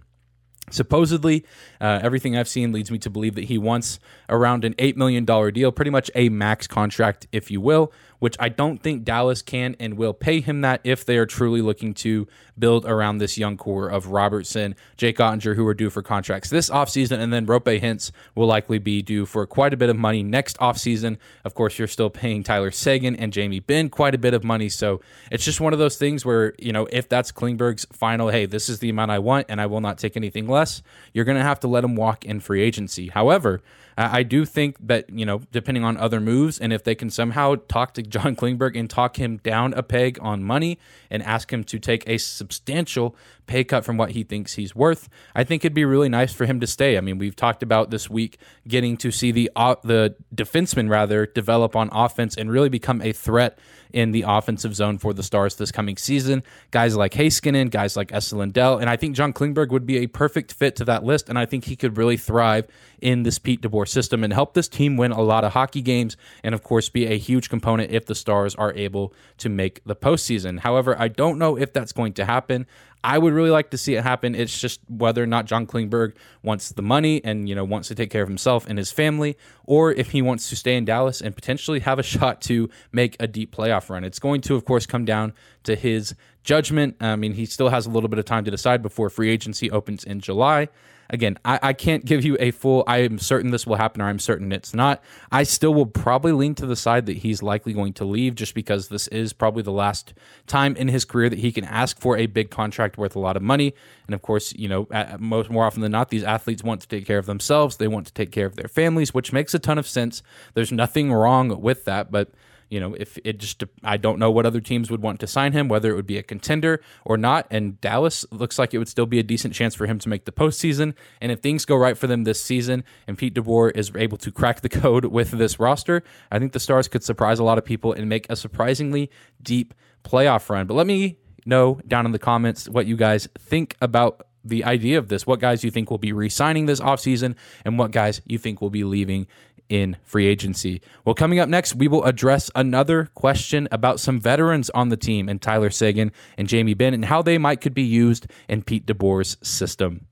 Supposedly, 0.70 1.44
uh, 1.80 2.00
everything 2.02 2.36
I've 2.36 2.48
seen 2.48 2.72
leads 2.72 2.90
me 2.90 2.98
to 3.00 3.10
believe 3.10 3.34
that 3.34 3.44
he 3.44 3.58
wants 3.58 3.98
around 4.28 4.64
an 4.64 4.74
$8 4.74 4.96
million 4.96 5.24
deal, 5.24 5.72
pretty 5.72 5.90
much 5.90 6.10
a 6.14 6.28
max 6.28 6.66
contract, 6.66 7.26
if 7.32 7.50
you 7.50 7.60
will, 7.60 7.92
which 8.22 8.36
I 8.38 8.50
don't 8.50 8.80
think 8.80 9.02
Dallas 9.02 9.42
can 9.42 9.74
and 9.80 9.94
will 9.94 10.12
pay 10.12 10.40
him 10.40 10.60
that 10.60 10.80
if 10.84 11.04
they 11.04 11.18
are 11.18 11.26
truly 11.26 11.60
looking 11.60 11.92
to 11.94 12.28
build 12.56 12.86
around 12.86 13.18
this 13.18 13.36
young 13.36 13.56
core 13.56 13.88
of 13.88 14.12
Robertson, 14.12 14.76
Jake 14.96 15.16
Oettinger, 15.18 15.56
who 15.56 15.66
are 15.66 15.74
due 15.74 15.90
for 15.90 16.02
contracts 16.02 16.48
this 16.48 16.70
offseason, 16.70 17.18
and 17.18 17.32
then 17.32 17.46
Roope 17.46 17.80
Hintz 17.80 18.12
will 18.36 18.46
likely 18.46 18.78
be 18.78 19.02
due 19.02 19.26
for 19.26 19.44
quite 19.44 19.74
a 19.74 19.76
bit 19.76 19.90
of 19.90 19.96
money 19.96 20.22
next 20.22 20.56
offseason. 20.58 21.18
Of 21.44 21.56
course, 21.56 21.80
you're 21.80 21.88
still 21.88 22.10
paying 22.10 22.44
Tyler 22.44 22.70
Seguin 22.70 23.16
and 23.16 23.32
Jamie 23.32 23.58
Benn 23.58 23.88
quite 23.88 24.14
a 24.14 24.18
bit 24.18 24.34
of 24.34 24.44
money. 24.44 24.68
So 24.68 25.00
it's 25.32 25.44
just 25.44 25.60
one 25.60 25.72
of 25.72 25.80
those 25.80 25.96
things 25.96 26.24
where, 26.24 26.54
you 26.60 26.72
know, 26.72 26.86
if 26.92 27.08
that's 27.08 27.32
Klingberg's 27.32 27.88
final, 27.92 28.28
hey, 28.28 28.46
this 28.46 28.68
is 28.68 28.78
the 28.78 28.88
amount 28.88 29.10
I 29.10 29.18
want 29.18 29.46
and 29.48 29.60
I 29.60 29.66
will 29.66 29.80
not 29.80 29.98
take 29.98 30.16
anything 30.16 30.46
less, 30.46 30.80
you're 31.12 31.24
going 31.24 31.38
to 31.38 31.42
have 31.42 31.58
to 31.58 31.66
let 31.66 31.82
him 31.82 31.96
walk 31.96 32.24
in 32.24 32.38
free 32.38 32.62
agency. 32.62 33.08
However, 33.08 33.62
I 33.96 34.22
do 34.22 34.44
think 34.44 34.76
that, 34.86 35.10
you 35.10 35.26
know, 35.26 35.42
depending 35.52 35.84
on 35.84 35.98
other 35.98 36.18
moves, 36.18 36.58
and 36.58 36.72
if 36.72 36.82
they 36.82 36.94
can 36.94 37.10
somehow 37.10 37.56
talk 37.68 37.92
to 37.94 38.02
John 38.12 38.36
Klingberg 38.36 38.76
and 38.76 38.88
talk 38.88 39.16
him 39.16 39.38
down 39.38 39.72
a 39.74 39.82
peg 39.82 40.18
on 40.20 40.44
money 40.44 40.78
and 41.10 41.22
ask 41.22 41.52
him 41.52 41.64
to 41.64 41.78
take 41.78 42.06
a 42.06 42.18
substantial 42.18 43.16
pay 43.46 43.64
cut 43.64 43.84
from 43.84 43.96
what 43.96 44.12
he 44.12 44.22
thinks 44.22 44.54
he's 44.54 44.74
worth, 44.74 45.08
I 45.34 45.44
think 45.44 45.64
it'd 45.64 45.74
be 45.74 45.84
really 45.84 46.08
nice 46.08 46.32
for 46.32 46.46
him 46.46 46.60
to 46.60 46.66
stay. 46.66 46.96
I 46.96 47.00
mean, 47.00 47.18
we've 47.18 47.36
talked 47.36 47.62
about 47.62 47.90
this 47.90 48.08
week 48.08 48.38
getting 48.66 48.96
to 48.98 49.10
see 49.10 49.32
the 49.32 49.50
uh, 49.56 49.76
the 49.82 50.16
defenseman 50.34 50.88
rather 50.88 51.26
develop 51.26 51.76
on 51.76 51.88
offense 51.92 52.36
and 52.36 52.50
really 52.50 52.68
become 52.68 53.00
a 53.02 53.12
threat 53.12 53.58
in 53.92 54.12
the 54.12 54.24
offensive 54.26 54.74
zone 54.74 54.98
for 54.98 55.12
the 55.12 55.22
Stars 55.22 55.56
this 55.56 55.70
coming 55.70 55.96
season. 55.96 56.42
Guys 56.70 56.96
like 56.96 57.12
Heiskanen, 57.12 57.70
guys 57.70 57.96
like 57.96 58.12
Esa 58.12 58.36
Lindell, 58.36 58.78
and 58.78 58.88
I 58.88 58.96
think 58.96 59.14
John 59.14 59.32
Klingberg 59.32 59.68
would 59.68 59.86
be 59.86 59.98
a 59.98 60.06
perfect 60.06 60.52
fit 60.52 60.76
to 60.76 60.84
that 60.86 61.04
list, 61.04 61.28
and 61.28 61.38
I 61.38 61.46
think 61.46 61.64
he 61.64 61.76
could 61.76 61.98
really 61.98 62.16
thrive 62.16 62.66
in 63.00 63.22
this 63.22 63.38
Pete 63.38 63.60
DeBoer 63.60 63.86
system 63.86 64.24
and 64.24 64.32
help 64.32 64.54
this 64.54 64.68
team 64.68 64.96
win 64.96 65.12
a 65.12 65.20
lot 65.20 65.44
of 65.44 65.52
hockey 65.52 65.82
games, 65.82 66.16
and 66.42 66.54
of 66.54 66.62
course 66.62 66.88
be 66.88 67.06
a 67.06 67.18
huge 67.18 67.50
component 67.50 67.90
if 67.90 68.06
the 68.06 68.14
Stars 68.14 68.54
are 68.54 68.72
able 68.74 69.12
to 69.38 69.48
make 69.48 69.84
the 69.84 69.96
postseason. 69.96 70.60
However, 70.60 70.96
I 70.98 71.08
don't 71.08 71.38
know 71.38 71.58
if 71.58 71.72
that's 71.72 71.92
going 71.92 72.14
to 72.14 72.24
happen. 72.24 72.66
I 73.04 73.18
would 73.18 73.32
really 73.32 73.50
like 73.50 73.70
to 73.70 73.78
see 73.78 73.94
it 73.94 74.02
happen. 74.02 74.34
It's 74.34 74.58
just 74.60 74.80
whether 74.88 75.22
or 75.22 75.26
not 75.26 75.46
John 75.46 75.66
Klingberg 75.66 76.14
wants 76.42 76.70
the 76.70 76.82
money 76.82 77.22
and 77.24 77.48
you 77.48 77.54
know 77.54 77.64
wants 77.64 77.88
to 77.88 77.94
take 77.94 78.10
care 78.10 78.22
of 78.22 78.28
himself 78.28 78.66
and 78.68 78.78
his 78.78 78.92
family, 78.92 79.36
or 79.64 79.92
if 79.92 80.10
he 80.10 80.22
wants 80.22 80.48
to 80.50 80.56
stay 80.56 80.76
in 80.76 80.84
Dallas 80.84 81.20
and 81.20 81.34
potentially 81.34 81.80
have 81.80 81.98
a 81.98 82.02
shot 82.12 82.40
to 82.42 82.70
make 82.92 83.16
a 83.18 83.26
deep 83.26 83.54
playoff 83.54 83.90
run. 83.90 84.04
It's 84.04 84.18
going 84.18 84.40
to, 84.42 84.54
of 84.54 84.64
course, 84.64 84.86
come 84.86 85.04
down 85.04 85.32
to 85.64 85.74
his 85.74 86.14
judgment. 86.44 86.96
I 87.00 87.16
mean, 87.16 87.34
he 87.34 87.46
still 87.46 87.68
has 87.70 87.86
a 87.86 87.90
little 87.90 88.08
bit 88.08 88.18
of 88.18 88.24
time 88.24 88.44
to 88.44 88.50
decide 88.50 88.82
before 88.82 89.10
free 89.10 89.30
agency 89.30 89.70
opens 89.70 90.04
in 90.04 90.20
July 90.20 90.68
again, 91.12 91.38
I, 91.44 91.58
I 91.62 91.72
can't 91.74 92.04
give 92.04 92.24
you 92.24 92.36
a 92.40 92.50
full, 92.50 92.82
I 92.86 92.98
am 92.98 93.18
certain 93.18 93.50
this 93.50 93.66
will 93.66 93.76
happen 93.76 94.00
or 94.00 94.06
I'm 94.06 94.18
certain 94.18 94.50
it's 94.50 94.74
not. 94.74 95.02
I 95.30 95.42
still 95.42 95.74
will 95.74 95.86
probably 95.86 96.32
lean 96.32 96.54
to 96.56 96.66
the 96.66 96.74
side 96.74 97.06
that 97.06 97.18
he's 97.18 97.42
likely 97.42 97.74
going 97.74 97.92
to 97.94 98.04
leave 98.04 98.34
just 98.34 98.54
because 98.54 98.88
this 98.88 99.06
is 99.08 99.32
probably 99.32 99.62
the 99.62 99.72
last 99.72 100.14
time 100.46 100.74
in 100.76 100.88
his 100.88 101.04
career 101.04 101.28
that 101.28 101.38
he 101.38 101.52
can 101.52 101.64
ask 101.64 102.00
for 102.00 102.16
a 102.16 102.26
big 102.26 102.50
contract 102.50 102.96
worth 102.96 103.14
a 103.14 103.20
lot 103.20 103.36
of 103.36 103.42
money. 103.42 103.74
And 104.06 104.14
of 104.14 104.22
course, 104.22 104.54
you 104.54 104.68
know, 104.68 104.88
most 105.18 105.50
more 105.50 105.64
often 105.64 105.82
than 105.82 105.92
not, 105.92 106.08
these 106.08 106.24
athletes 106.24 106.64
want 106.64 106.80
to 106.80 106.88
take 106.88 107.06
care 107.06 107.18
of 107.18 107.26
themselves. 107.26 107.76
They 107.76 107.88
want 107.88 108.06
to 108.06 108.12
take 108.12 108.32
care 108.32 108.46
of 108.46 108.56
their 108.56 108.68
families, 108.68 109.12
which 109.12 109.32
makes 109.32 109.52
a 109.52 109.58
ton 109.58 109.78
of 109.78 109.86
sense. 109.86 110.22
There's 110.54 110.72
nothing 110.72 111.12
wrong 111.12 111.60
with 111.60 111.84
that, 111.84 112.10
but 112.10 112.30
you 112.72 112.80
know, 112.80 112.94
if 112.94 113.18
it 113.22 113.36
just, 113.36 113.62
I 113.84 113.98
don't 113.98 114.18
know 114.18 114.30
what 114.30 114.46
other 114.46 114.62
teams 114.62 114.90
would 114.90 115.02
want 115.02 115.20
to 115.20 115.26
sign 115.26 115.52
him, 115.52 115.68
whether 115.68 115.90
it 115.90 115.94
would 115.94 116.06
be 116.06 116.16
a 116.16 116.22
contender 116.22 116.80
or 117.04 117.18
not. 117.18 117.46
And 117.50 117.78
Dallas 117.82 118.24
looks 118.30 118.58
like 118.58 118.72
it 118.72 118.78
would 118.78 118.88
still 118.88 119.04
be 119.04 119.18
a 119.18 119.22
decent 119.22 119.52
chance 119.52 119.74
for 119.74 119.86
him 119.86 119.98
to 119.98 120.08
make 120.08 120.24
the 120.24 120.32
postseason. 120.32 120.94
And 121.20 121.30
if 121.30 121.40
things 121.40 121.66
go 121.66 121.76
right 121.76 121.98
for 121.98 122.06
them 122.06 122.24
this 122.24 122.40
season 122.40 122.82
and 123.06 123.18
Pete 123.18 123.34
DeBoer 123.34 123.76
is 123.76 123.92
able 123.94 124.16
to 124.16 124.32
crack 124.32 124.62
the 124.62 124.68
code 124.80 125.04
with 125.04 125.32
this 125.32 125.60
roster, 125.60 126.02
I 126.30 126.38
think 126.38 126.52
the 126.52 126.60
Stars 126.60 126.88
could 126.88 127.04
surprise 127.04 127.38
a 127.38 127.44
lot 127.44 127.58
of 127.58 127.64
people 127.66 127.92
and 127.92 128.08
make 128.08 128.24
a 128.30 128.36
surprisingly 128.36 129.10
deep 129.42 129.74
playoff 130.02 130.48
run. 130.48 130.66
But 130.66 130.72
let 130.72 130.86
me 130.86 131.18
know 131.44 131.78
down 131.86 132.06
in 132.06 132.12
the 132.12 132.18
comments 132.18 132.70
what 132.70 132.86
you 132.86 132.96
guys 132.96 133.28
think 133.38 133.76
about 133.82 134.26
the 134.44 134.64
idea 134.64 134.98
of 134.98 135.08
this. 135.08 135.26
What 135.26 135.40
guys 135.40 135.62
you 135.62 135.70
think 135.70 135.90
will 135.90 135.98
be 135.98 136.12
re 136.12 136.30
signing 136.30 136.64
this 136.64 136.80
offseason 136.80 137.34
and 137.66 137.78
what 137.78 137.90
guys 137.90 138.22
you 138.24 138.38
think 138.38 138.62
will 138.62 138.70
be 138.70 138.84
leaving 138.84 139.26
in 139.68 139.96
free 140.04 140.26
agency. 140.26 140.80
Well, 141.04 141.14
coming 141.14 141.38
up 141.38 141.48
next, 141.48 141.74
we 141.74 141.88
will 141.88 142.04
address 142.04 142.50
another 142.54 143.08
question 143.14 143.68
about 143.70 144.00
some 144.00 144.20
veterans 144.20 144.70
on 144.70 144.88
the 144.88 144.96
team 144.96 145.28
and 145.28 145.40
Tyler 145.40 145.70
Seguin 145.70 146.12
and 146.36 146.48
Jamie 146.48 146.74
Benn 146.74 146.94
and 146.94 147.06
how 147.06 147.22
they 147.22 147.38
might 147.38 147.60
could 147.60 147.74
be 147.74 147.82
used 147.82 148.26
in 148.48 148.62
Pete 148.62 148.86
DeBoer's 148.86 149.36
system. 149.42 150.06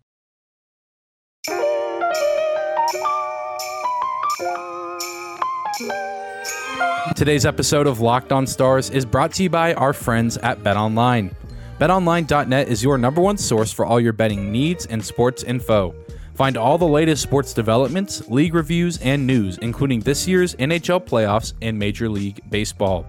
Today's 7.17 7.45
episode 7.45 7.87
of 7.87 8.01
Locked 8.01 8.33
On 8.33 8.47
Stars 8.47 8.89
is 8.89 9.05
brought 9.05 9.33
to 9.35 9.43
you 9.43 9.51
by 9.51 9.75
our 9.75 9.93
friends 9.93 10.37
at 10.39 10.63
Bet 10.63 10.77
Online. 10.77 11.35
BetOnline.net 11.79 12.69
is 12.69 12.83
your 12.83 12.99
number 12.99 13.21
one 13.21 13.37
source 13.39 13.73
for 13.73 13.85
all 13.85 14.01
your 14.01 14.13
betting 14.13 14.53
needs 14.53 14.87
and 14.87 15.05
sports 15.05 15.43
info. 15.43 15.95
Find 16.41 16.57
all 16.57 16.79
the 16.79 16.89
latest 16.89 17.23
sports 17.23 17.53
developments, 17.53 18.27
league 18.31 18.55
reviews, 18.55 18.97
and 19.03 19.27
news, 19.27 19.59
including 19.59 20.01
this 20.01 20.27
year's 20.27 20.55
NHL 20.55 21.05
playoffs 21.05 21.53
and 21.61 21.79
Major 21.79 22.09
League 22.09 22.41
Baseball. 22.49 23.05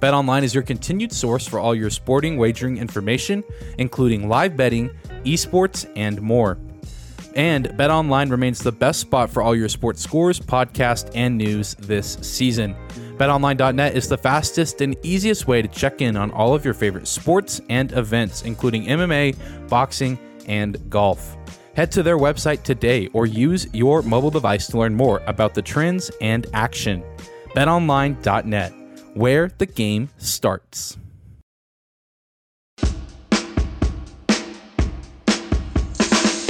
BetOnline 0.00 0.44
is 0.44 0.54
your 0.54 0.62
continued 0.62 1.10
source 1.10 1.48
for 1.48 1.58
all 1.58 1.74
your 1.74 1.90
sporting 1.90 2.36
wagering 2.36 2.78
information, 2.78 3.42
including 3.78 4.28
live 4.28 4.56
betting, 4.56 4.90
esports, 5.24 5.90
and 5.96 6.22
more. 6.22 6.58
And 7.34 7.70
BetOnline 7.70 8.30
remains 8.30 8.60
the 8.60 8.70
best 8.70 9.00
spot 9.00 9.30
for 9.30 9.42
all 9.42 9.56
your 9.56 9.68
sports 9.68 10.00
scores, 10.00 10.38
podcast, 10.38 11.10
and 11.16 11.36
news 11.36 11.74
this 11.80 12.18
season. 12.22 12.76
BetOnline.net 13.16 13.96
is 13.96 14.08
the 14.08 14.16
fastest 14.16 14.80
and 14.80 14.96
easiest 15.02 15.48
way 15.48 15.60
to 15.60 15.66
check 15.66 16.02
in 16.02 16.16
on 16.16 16.30
all 16.30 16.54
of 16.54 16.64
your 16.64 16.72
favorite 16.72 17.08
sports 17.08 17.60
and 17.68 17.90
events, 17.90 18.42
including 18.42 18.84
MMA, 18.84 19.68
boxing, 19.68 20.16
and 20.46 20.88
golf. 20.88 21.36
Head 21.76 21.92
to 21.92 22.02
their 22.02 22.16
website 22.16 22.62
today 22.62 23.08
or 23.12 23.26
use 23.26 23.68
your 23.74 24.00
mobile 24.00 24.30
device 24.30 24.66
to 24.68 24.78
learn 24.78 24.94
more 24.94 25.22
about 25.26 25.52
the 25.52 25.60
trends 25.60 26.10
and 26.22 26.46
action. 26.54 27.04
BetOnline.net, 27.54 28.72
where 29.12 29.52
the 29.58 29.66
game 29.66 30.08
starts. 30.16 30.96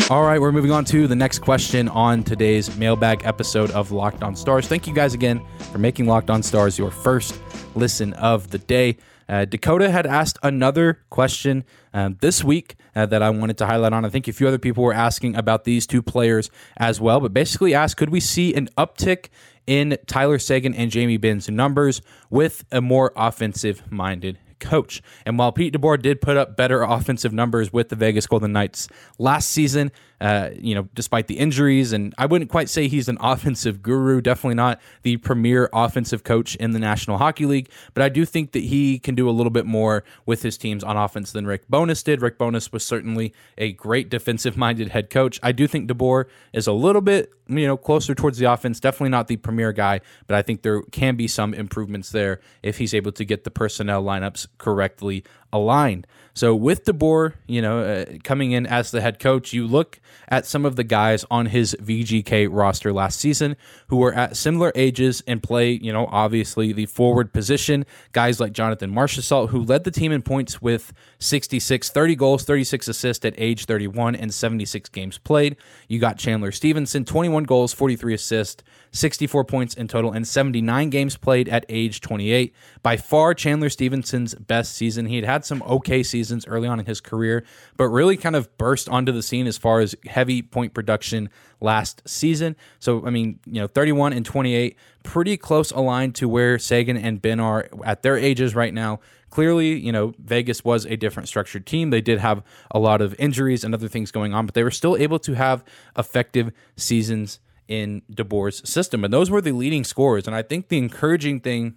All 0.09 0.23
right, 0.23 0.41
we're 0.41 0.53
moving 0.53 0.71
on 0.71 0.85
to 0.85 1.09
the 1.09 1.17
next 1.17 1.41
question 1.41 1.89
on 1.89 2.23
today's 2.23 2.77
mailbag 2.77 3.23
episode 3.25 3.73
of 3.73 3.91
Locked 3.91 4.23
On 4.23 4.37
Stars. 4.37 4.69
Thank 4.69 4.87
you 4.87 4.95
guys 4.95 5.13
again 5.15 5.45
for 5.73 5.79
making 5.79 6.07
Locked 6.07 6.31
On 6.31 6.41
Stars 6.45 6.79
your 6.79 6.93
first 6.93 7.37
listen 7.75 8.13
of 8.13 8.51
the 8.51 8.59
day. 8.59 8.97
Uh, 9.29 9.45
Dakota 9.45 9.91
had 9.91 10.07
asked 10.07 10.39
another 10.43 11.01
question 11.11 11.65
um, 11.93 12.17
this 12.21 12.45
week 12.45 12.77
uh, 12.95 13.07
that 13.07 13.23
I 13.23 13.31
wanted 13.31 13.59
to 13.59 13.67
highlight 13.67 13.93
on. 13.93 14.05
I 14.05 14.09
think 14.09 14.29
a 14.29 14.33
few 14.33 14.47
other 14.47 14.59
people 14.59 14.85
were 14.85 14.93
asking 14.93 15.37
about 15.37 15.65
these 15.65 15.87
two 15.87 16.03
players 16.03 16.51
as 16.77 17.01
well, 17.01 17.21
but 17.21 17.33
basically 17.33 17.75
asked 17.75 17.97
could 17.97 18.11
we 18.11 18.21
see 18.21 18.55
an 18.55 18.69
uptick 18.79 19.29
in 19.67 19.99
Tyler 20.07 20.39
Seguin 20.39 20.75
and 20.75 20.91
Jamie 20.91 21.17
Benn's 21.17 21.49
numbers 21.49 22.01
with 22.31 22.65
a 22.71 22.81
more 22.81 23.13
offensive 23.17 23.91
minded 23.91 24.39
coach. 24.59 25.03
And 25.25 25.39
while 25.39 25.53
Pete 25.53 25.75
DeBoer 25.75 26.01
did 26.01 26.21
put 26.21 26.37
up 26.37 26.57
better 26.57 26.83
offensive 26.83 27.33
numbers 27.33 27.73
with 27.73 27.89
the 27.89 27.97
Vegas 27.97 28.27
Golden 28.27 28.53
Knights 28.53 28.89
last 29.19 29.51
season, 29.51 29.91
uh, 30.21 30.51
you 30.59 30.75
know, 30.75 30.89
despite 30.95 31.27
the 31.27 31.39
injuries, 31.39 31.93
and 31.93 32.15
I 32.17 32.27
wouldn't 32.27 32.51
quite 32.51 32.69
say 32.69 32.89
he's 32.89 33.09
an 33.09 33.19
offensive 33.21 33.83
guru, 33.83 34.21
definitely 34.21 34.55
not 34.55 34.81
the 35.03 35.19
premier 35.19 35.69
offensive 35.73 36.25
coach 36.25 36.57
in 36.57 36.73
the 36.73 36.79
National 36.79 37.19
Hockey 37.19 37.47
League, 37.47 37.69
but 37.95 38.03
I 38.03 38.09
do 38.09 38.25
think 38.25 38.53
that 38.53 38.63
he 38.63 38.99
can 38.99 39.15
do 39.15 39.29
a 39.29 39.33
little 39.33 39.51
bit 39.51 39.67
more 39.67 40.05
with 40.25 40.43
his 40.43 40.57
teams 40.57 40.83
on 40.83 40.97
offense 40.97 41.33
than 41.33 41.47
Rick 41.47 41.69
Bowness 41.69 42.03
did. 42.03 42.23
Rick 42.23 42.39
Bowness 42.39 42.73
was 42.73 42.85
certainly 42.85 43.35
a 43.59 43.73
great 43.73 44.09
defensive 44.09 44.57
minded 44.57 44.89
head 44.89 45.11
coach. 45.11 45.39
I 45.43 45.53
do 45.53 45.67
think 45.67 45.91
DeBoer 45.91 46.25
is 46.53 46.67
a 46.67 46.73
little 46.73 47.03
bit, 47.03 47.33
you 47.49 47.67
know, 47.67 47.77
closer 47.77 48.15
towards 48.15 48.39
the 48.39 48.51
offense, 48.51 48.81
definitely 48.81 49.11
not 49.11 49.29
the 49.29 49.37
premier 49.37 49.73
guy, 49.73 50.01
but 50.27 50.37
I 50.37 50.43
think 50.43 50.63
there 50.63 50.83
can 50.83 51.17
be 51.17 51.29
some 51.29 51.53
improvements 51.53 52.11
there 52.11 52.41
if 52.63 52.79
he's 52.79 52.95
able 52.95 53.13
to 53.13 53.25
get 53.25 53.45
the 53.45 53.51
personnel 53.51 54.03
lineups 54.03 54.46
correctly 54.59 55.25
aligned. 55.57 56.07
So 56.37 56.55
with 56.55 56.85
DeBoer, 56.85 57.33
you 57.47 57.63
know, 57.63 57.81
uh, 57.81 58.05
coming 58.23 58.53
in 58.53 58.67
as 58.67 58.91
the 58.91 59.01
head 59.01 59.19
coach, 59.19 59.55
you 59.55 59.67
look 59.67 60.01
at 60.29 60.45
some 60.45 60.67
of 60.67 60.77
the 60.77 60.85
guys 60.85 61.25
on 61.31 61.47
his 61.47 61.75
VGK 61.81 62.49
roster 62.51 62.93
last 62.93 63.19
season 63.19 63.57
who 63.87 63.97
were 63.97 64.13
at 64.13 64.37
similar 64.37 64.71
ages 64.75 65.23
and 65.27 65.43
play, 65.43 65.71
you 65.71 65.91
know, 65.91 66.07
obviously 66.11 66.75
the 66.75 66.85
forward 66.85 67.33
position. 67.33 67.87
Guys 68.13 68.39
like 68.39 68.53
Jonathan 68.53 68.93
Marchessault, 68.93 69.49
who 69.49 69.63
led 69.63 69.85
the 69.85 69.91
team 69.91 70.13
in 70.13 70.21
points 70.21 70.61
with 70.61 70.93
66, 71.21 71.89
30 71.89 72.15
goals, 72.17 72.45
36 72.45 72.87
assists 72.89 73.25
at 73.25 73.33
age 73.39 73.65
31 73.65 74.15
and 74.15 74.35
76 74.35 74.91
games 74.91 75.17
played. 75.17 75.57
You 75.89 75.99
got 75.99 76.19
Chandler 76.19 76.53
Stephenson, 76.53 77.07
21 77.07 77.45
goals, 77.45 77.73
43 77.73 78.13
assists, 78.13 78.63
64 78.93 79.45
points 79.45 79.73
in 79.73 79.89
total, 79.89 80.13
and 80.13 80.29
79 80.29 80.91
games 80.91 81.17
played 81.17 81.49
at 81.49 81.65
age 81.71 82.03
28. 82.03 82.55
By 82.83 82.99
far, 82.99 83.33
Chandler 83.33 83.71
Stephenson's 83.71 84.35
best 84.35 84.75
season. 84.75 85.07
He 85.07 85.17
had 85.17 85.25
had 85.25 85.45
some 85.47 85.63
okay 85.63 86.03
seasons 86.03 86.47
early 86.47 86.69
on 86.69 86.81
in 86.81 86.87
his 86.87 87.01
career, 87.01 87.45
but 87.77 87.89
really 87.89 88.17
kind 88.17 88.37
of 88.37 88.57
burst 88.59 88.89
onto 88.89 89.13
the 89.13 89.23
scene 89.23 89.47
as 89.47 89.57
far 89.57 89.81
as 89.81 89.95
heavy 90.07 90.43
point 90.43 90.75
production 90.75 91.31
last 91.61 92.03
season. 92.07 92.57
So, 92.79 93.07
I 93.07 93.11
mean, 93.11 93.41
you 93.47 93.61
know, 93.61 93.67
31 93.67 94.13
and 94.13 94.27
28, 94.27 94.77
pretty 95.03 95.37
close 95.37 95.71
aligned 95.71 96.15
to 96.17 96.29
where 96.29 96.59
Seguin 96.59 96.97
and 96.97 97.23
Benn 97.23 97.41
are 97.41 97.69
at 97.85 98.03
their 98.03 98.17
ages 98.17 98.55
right 98.55 98.75
now. 98.75 99.01
Clearly, 99.31 99.79
you 99.79 99.93
know, 99.93 100.15
Vegas 100.19 100.65
was 100.65 100.87
a 100.87 100.97
different 100.97 101.29
structured 101.29 101.67
team. 101.67 101.91
They 101.91 102.01
did 102.01 102.19
have 102.19 102.43
a 102.71 102.79
lot 102.79 103.01
of 103.01 103.15
injuries 103.19 103.65
and 103.65 103.75
other 103.75 103.89
things 103.89 104.11
going 104.11 104.35
on, 104.35 104.47
but 104.47 104.55
they 104.55 104.65
were 104.65 104.71
still 104.71 104.97
able 104.97 105.19
to 105.21 105.35
have 105.35 105.65
effective 105.97 106.53
seasons 106.77 107.41
in 107.69 108.03
DeBoer's 108.13 108.69
system. 108.69 109.05
And 109.05 109.13
those 109.13 109.31
were 109.31 109.41
the 109.41 109.53
leading 109.53 109.85
scorers. 109.85 110.27
And 110.27 110.37
I 110.37 110.43
think 110.43 110.69
the 110.69 110.79
encouraging 110.79 111.41
thing 111.41 111.75